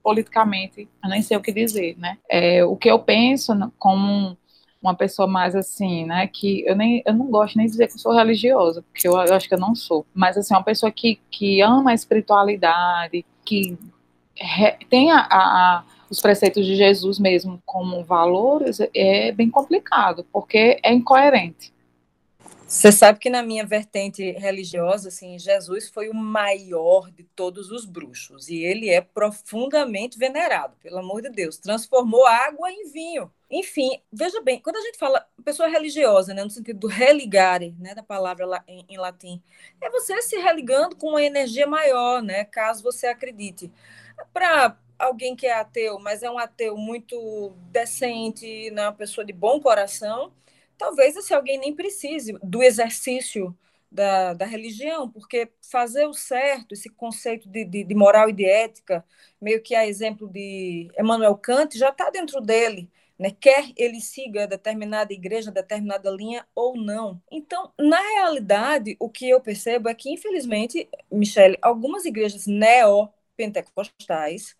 [0.03, 2.17] politicamente, eu nem sei o que dizer, né?
[2.29, 4.37] É, o que eu penso como
[4.81, 7.93] uma pessoa mais assim, né, que eu nem eu não gosto nem de dizer que
[7.93, 10.91] eu sou religiosa, porque eu, eu acho que eu não sou, mas assim, uma pessoa
[10.91, 13.77] que, que ama a espiritualidade, que
[14.35, 20.77] re, tem a, a, os preceitos de Jesus mesmo como valores, é bem complicado, porque
[20.83, 21.73] é incoerente.
[22.67, 27.85] Você sabe que na minha vertente religiosa, assim, Jesus foi o maior de todos os
[27.85, 31.57] bruxos e ele é profundamente venerado, pelo amor de Deus.
[31.57, 33.29] Transformou água em vinho.
[33.49, 37.93] Enfim, veja bem, quando a gente fala pessoa religiosa, né, no sentido do religare, né,
[37.93, 39.41] da palavra em, em latim,
[39.81, 43.69] é você se religando com uma energia maior, né, caso você acredite.
[44.33, 49.33] Para alguém que é ateu, mas é um ateu muito decente, né, uma pessoa de
[49.33, 50.31] bom coração,
[50.77, 53.55] talvez esse alguém nem precise do exercício
[53.91, 58.45] da, da religião, porque fazer o certo, esse conceito de, de, de moral e de
[58.45, 59.03] ética,
[59.39, 62.89] meio que a exemplo de Emmanuel Kant, já está dentro dele.
[63.19, 63.31] Né?
[63.39, 67.21] Quer ele siga determinada igreja, determinada linha ou não.
[67.29, 74.55] Então, na realidade, o que eu percebo é que, infelizmente, Michele, algumas igrejas neopentecostais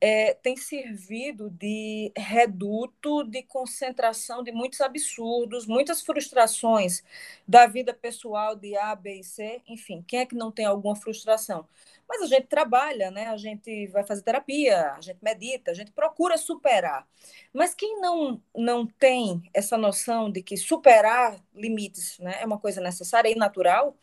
[0.00, 7.02] é, tem servido de reduto de concentração de muitos absurdos, muitas frustrações
[7.46, 10.96] da vida pessoal de A, B e C, enfim, quem é que não tem alguma
[10.96, 11.66] frustração?
[12.08, 13.28] Mas a gente trabalha, né?
[13.28, 17.06] A gente vai fazer terapia, a gente medita, a gente procura superar.
[17.52, 22.80] Mas quem não não tem essa noção de que superar limites, né, é uma coisa
[22.80, 23.96] necessária e natural,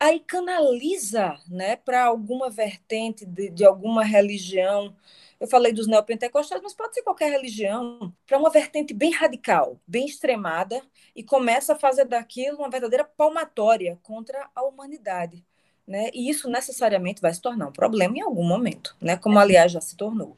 [0.00, 4.94] aí canaliza, né, para alguma vertente de, de alguma religião
[5.42, 10.06] eu falei dos neopentecostais, mas pode ser qualquer religião, para uma vertente bem radical, bem
[10.06, 10.80] extremada,
[11.16, 15.44] e começa a fazer daquilo uma verdadeira palmatória contra a humanidade.
[15.84, 16.10] Né?
[16.14, 19.16] E isso necessariamente vai se tornar um problema em algum momento, né?
[19.16, 20.36] como aliás já se tornou.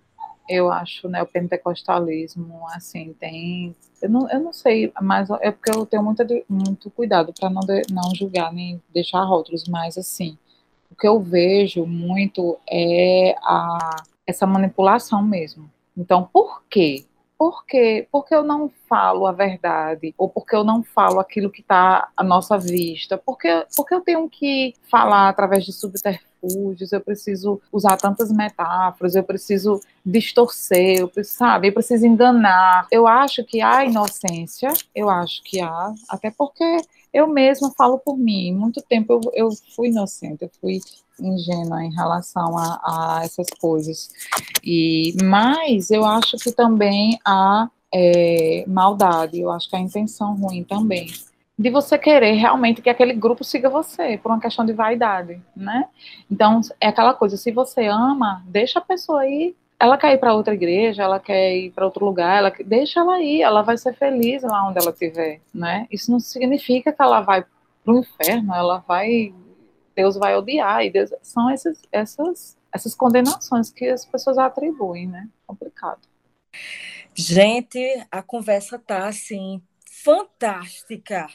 [0.48, 3.76] Eu acho né, o pentecostalismo, assim, tem.
[4.00, 7.60] Eu não, eu não sei, mas é porque eu tenho muito, muito cuidado para não,
[7.90, 10.38] não julgar nem deixar rótulos, mas assim,
[10.90, 15.70] o que eu vejo muito é a essa manipulação mesmo.
[15.96, 17.04] Então, por quê?
[17.36, 18.06] Por quê?
[18.12, 22.22] Porque eu não falo a verdade, ou porque eu não falo aquilo que está à
[22.22, 28.30] nossa vista, porque, porque eu tenho que falar através de subterfúgios, eu preciso usar tantas
[28.30, 32.86] metáforas, eu preciso distorcer, eu preciso, sabe, eu preciso enganar.
[32.90, 36.64] Eu acho que há inocência, eu acho que há, até porque
[37.14, 38.52] eu mesma falo por mim.
[38.52, 40.80] Muito tempo eu, eu fui inocente, eu fui
[41.20, 44.10] ingênua em relação a, a essas coisas.
[44.62, 49.40] E mas eu acho que também há é, maldade.
[49.40, 51.06] Eu acho que há intenção ruim também
[51.56, 55.86] de você querer realmente que aquele grupo siga você por uma questão de vaidade, né?
[56.28, 57.36] Então é aquela coisa.
[57.36, 61.56] Se você ama, deixa a pessoa ir ela quer ir para outra igreja, ela quer
[61.56, 64.90] ir para outro lugar, ela deixa ela ir, ela vai ser feliz lá onde ela
[64.90, 65.86] estiver, né?
[65.90, 67.44] Isso não significa que ela vai
[67.84, 69.34] para o inferno, ela vai,
[69.94, 75.28] Deus vai odiar e Deus, são essas, essas, essas condenações que as pessoas atribuem, né?
[75.46, 76.00] Complicado.
[77.14, 77.78] Gente,
[78.10, 79.62] a conversa tá assim
[80.02, 81.26] fantástica,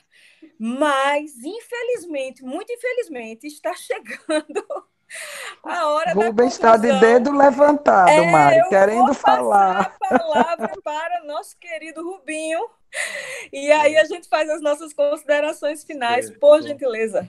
[0.57, 4.65] mas infelizmente, muito infelizmente, está chegando
[5.63, 9.95] a hora Rubens está de dedo levantado, é, Mari, querendo falar.
[10.01, 12.59] a palavra para nosso querido Rubinho.
[13.53, 17.27] E aí a gente faz as nossas considerações finais, por gentileza.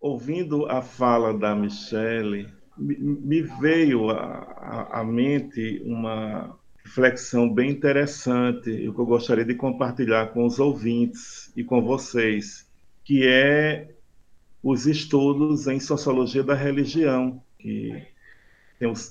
[0.00, 8.98] Ouvindo a fala da Michele, me veio à mente uma reflexão bem interessante, e que
[8.98, 12.68] eu gostaria de compartilhar com os ouvintes e com vocês,
[13.04, 13.91] que é
[14.62, 18.06] os estudos em sociologia da religião, que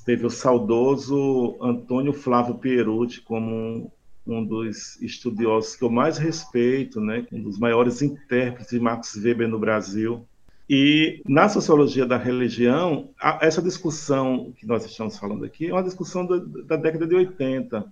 [0.05, 3.91] teve o saudoso Antônio Flávio Pierucci como
[4.25, 9.47] um, dos estudiosos que eu mais respeito, né, um dos maiores intérpretes de Max Weber
[9.47, 10.25] no Brasil.
[10.69, 13.09] E na sociologia da religião,
[13.41, 17.85] essa discussão que nós estamos falando aqui é uma discussão da, da década de 80.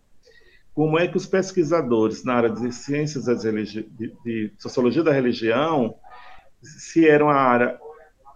[0.73, 5.95] Como é que os pesquisadores na área de ciências de, de sociologia da religião
[6.61, 7.79] se era uma área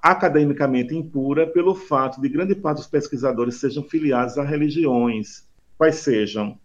[0.01, 5.47] academicamente impura pelo fato de grande parte dos pesquisadores sejam filiados a religiões,
[5.78, 6.57] quais sejam.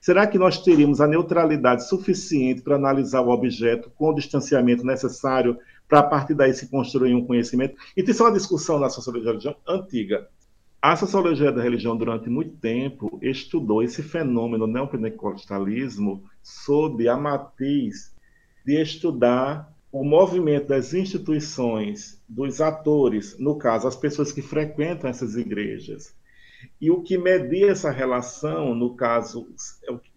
[0.00, 5.58] Será que nós teríamos a neutralidade suficiente para analisar o objeto com o distanciamento necessário
[5.86, 7.76] para, a partir daí, se construir um conhecimento?
[7.96, 10.28] E isso é uma discussão na sociologia da religião antiga.
[10.82, 18.16] A sociologia da religião, durante muito tempo, estudou esse fenômeno neopentecostalismo sob a matriz
[18.64, 25.36] de estudar o movimento das instituições, dos atores, no caso, as pessoas que frequentam essas
[25.36, 26.14] igrejas,
[26.80, 29.48] e o que media essa relação, no caso,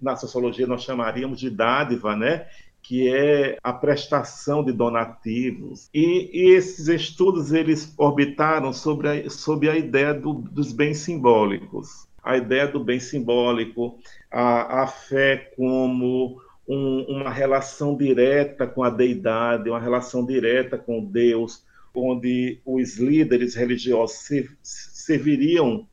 [0.01, 2.47] na sociologia nós chamaríamos de dádiva, né?
[2.84, 5.89] que é a prestação de donativos.
[5.93, 12.05] E, e esses estudos eles orbitaram sobre a, sobre a ideia do, dos bens simbólicos.
[12.21, 13.97] A ideia do bem simbólico,
[14.30, 21.03] a, a fé como um, uma relação direta com a deidade, uma relação direta com
[21.03, 24.28] Deus, onde os líderes religiosos
[24.61, 25.88] serviriam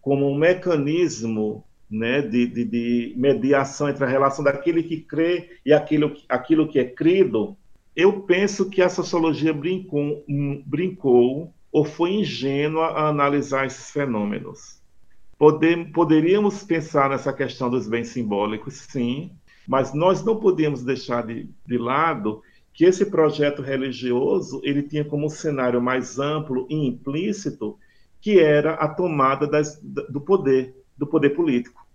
[0.00, 5.72] como um mecanismo né, de, de, de, mediação entre a relação daquele que crê e
[5.72, 7.56] aquilo, aquilo que é crido,
[7.94, 10.24] eu penso que a sociologia brincou,
[10.66, 14.82] brincou ou foi ingênua a analisar esses fenômenos.
[15.38, 19.30] Poder, poderíamos pensar nessa questão dos bens simbólicos, sim,
[19.66, 22.42] mas nós não podíamos deixar de, de lado
[22.72, 27.78] que esse projeto religioso ele tinha como cenário mais amplo e implícito
[28.20, 31.86] que era a tomada das, do poder, do poder político.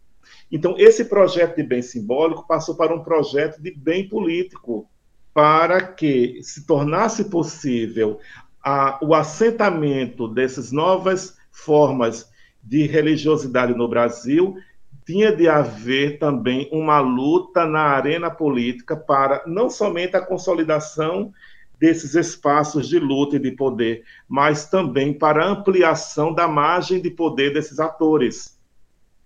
[0.51, 4.87] Então, esse projeto de bem simbólico passou para um projeto de bem político,
[5.33, 8.19] para que se tornasse possível
[8.63, 12.29] a, o assentamento dessas novas formas
[12.63, 14.55] de religiosidade no Brasil,
[15.09, 21.33] tinha de haver também uma luta na arena política para não somente a consolidação
[21.79, 27.09] desses espaços de luta e de poder, mas também para a ampliação da margem de
[27.09, 28.55] poder desses atores,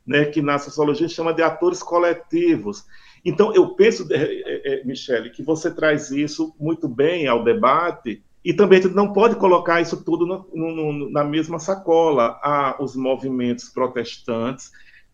[0.07, 2.85] né, que na sociologia chama de atores coletivos.
[3.25, 8.23] Então, eu penso, é, é, é, Michele, que você traz isso muito bem ao debate,
[8.41, 12.39] e também não pode colocar isso tudo no, no, na mesma sacola.
[12.41, 14.71] Há os movimentos protestantes,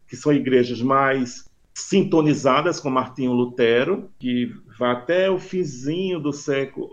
[0.09, 6.89] que são igrejas mais sintonizadas com Martinho Lutero, que vai até o finzinho do século,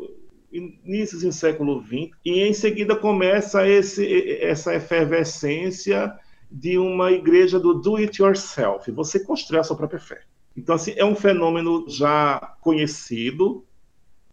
[0.53, 6.13] inícios do século XX, e em seguida começa esse, essa efervescência
[6.51, 10.23] de uma igreja do do it yourself, você constrói a sua própria fé.
[10.57, 13.66] Então, assim, é um fenômeno já conhecido,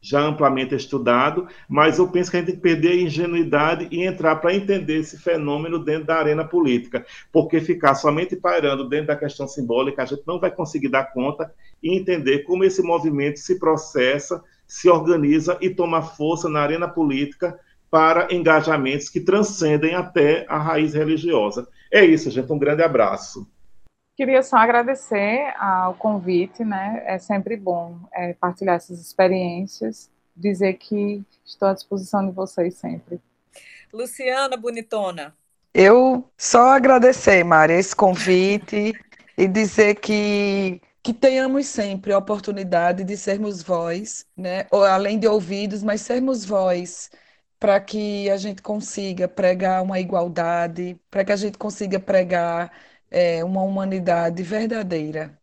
[0.03, 4.03] já amplamente estudado, mas eu penso que a gente tem que perder a ingenuidade e
[4.03, 9.15] entrar para entender esse fenômeno dentro da arena política, porque ficar somente pairando dentro da
[9.15, 11.49] questão simbólica, a gente não vai conseguir dar conta
[11.81, 17.57] e entender como esse movimento se processa, se organiza e toma força na arena política
[17.89, 21.67] para engajamentos que transcendem até a raiz religiosa.
[21.89, 22.51] É isso, gente.
[22.51, 23.47] Um grande abraço.
[24.15, 27.03] Queria só agradecer ao convite, né?
[27.05, 33.19] É sempre bom é, partilhar essas experiências, dizer que estou à disposição de vocês sempre.
[33.91, 35.35] Luciana Bonitona.
[35.73, 38.93] Eu só agradecer, Maria, esse convite
[39.37, 44.65] e dizer que que tenhamos sempre a oportunidade de sermos voz, né?
[44.71, 47.11] Ou, além de ouvidos, mas sermos voz
[47.59, 52.71] para que a gente consiga pregar uma igualdade, para que a gente consiga pregar
[53.13, 55.37] é, uma humanidade verdadeira.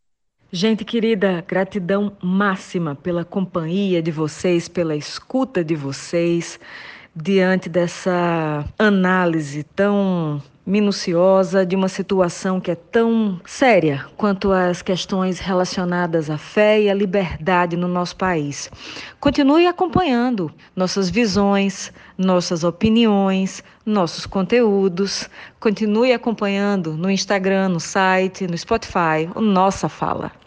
[0.53, 6.59] Gente querida, gratidão máxima pela companhia de vocês, pela escuta de vocês
[7.15, 15.39] diante dessa análise tão minuciosa de uma situação que é tão séria quanto as questões
[15.39, 18.71] relacionadas à fé e à liberdade no nosso país.
[19.19, 25.29] Continue acompanhando nossas visões, nossas opiniões, nossos conteúdos.
[25.59, 30.40] Continue acompanhando no Instagram, no site, no Spotify, o Nossa Fala.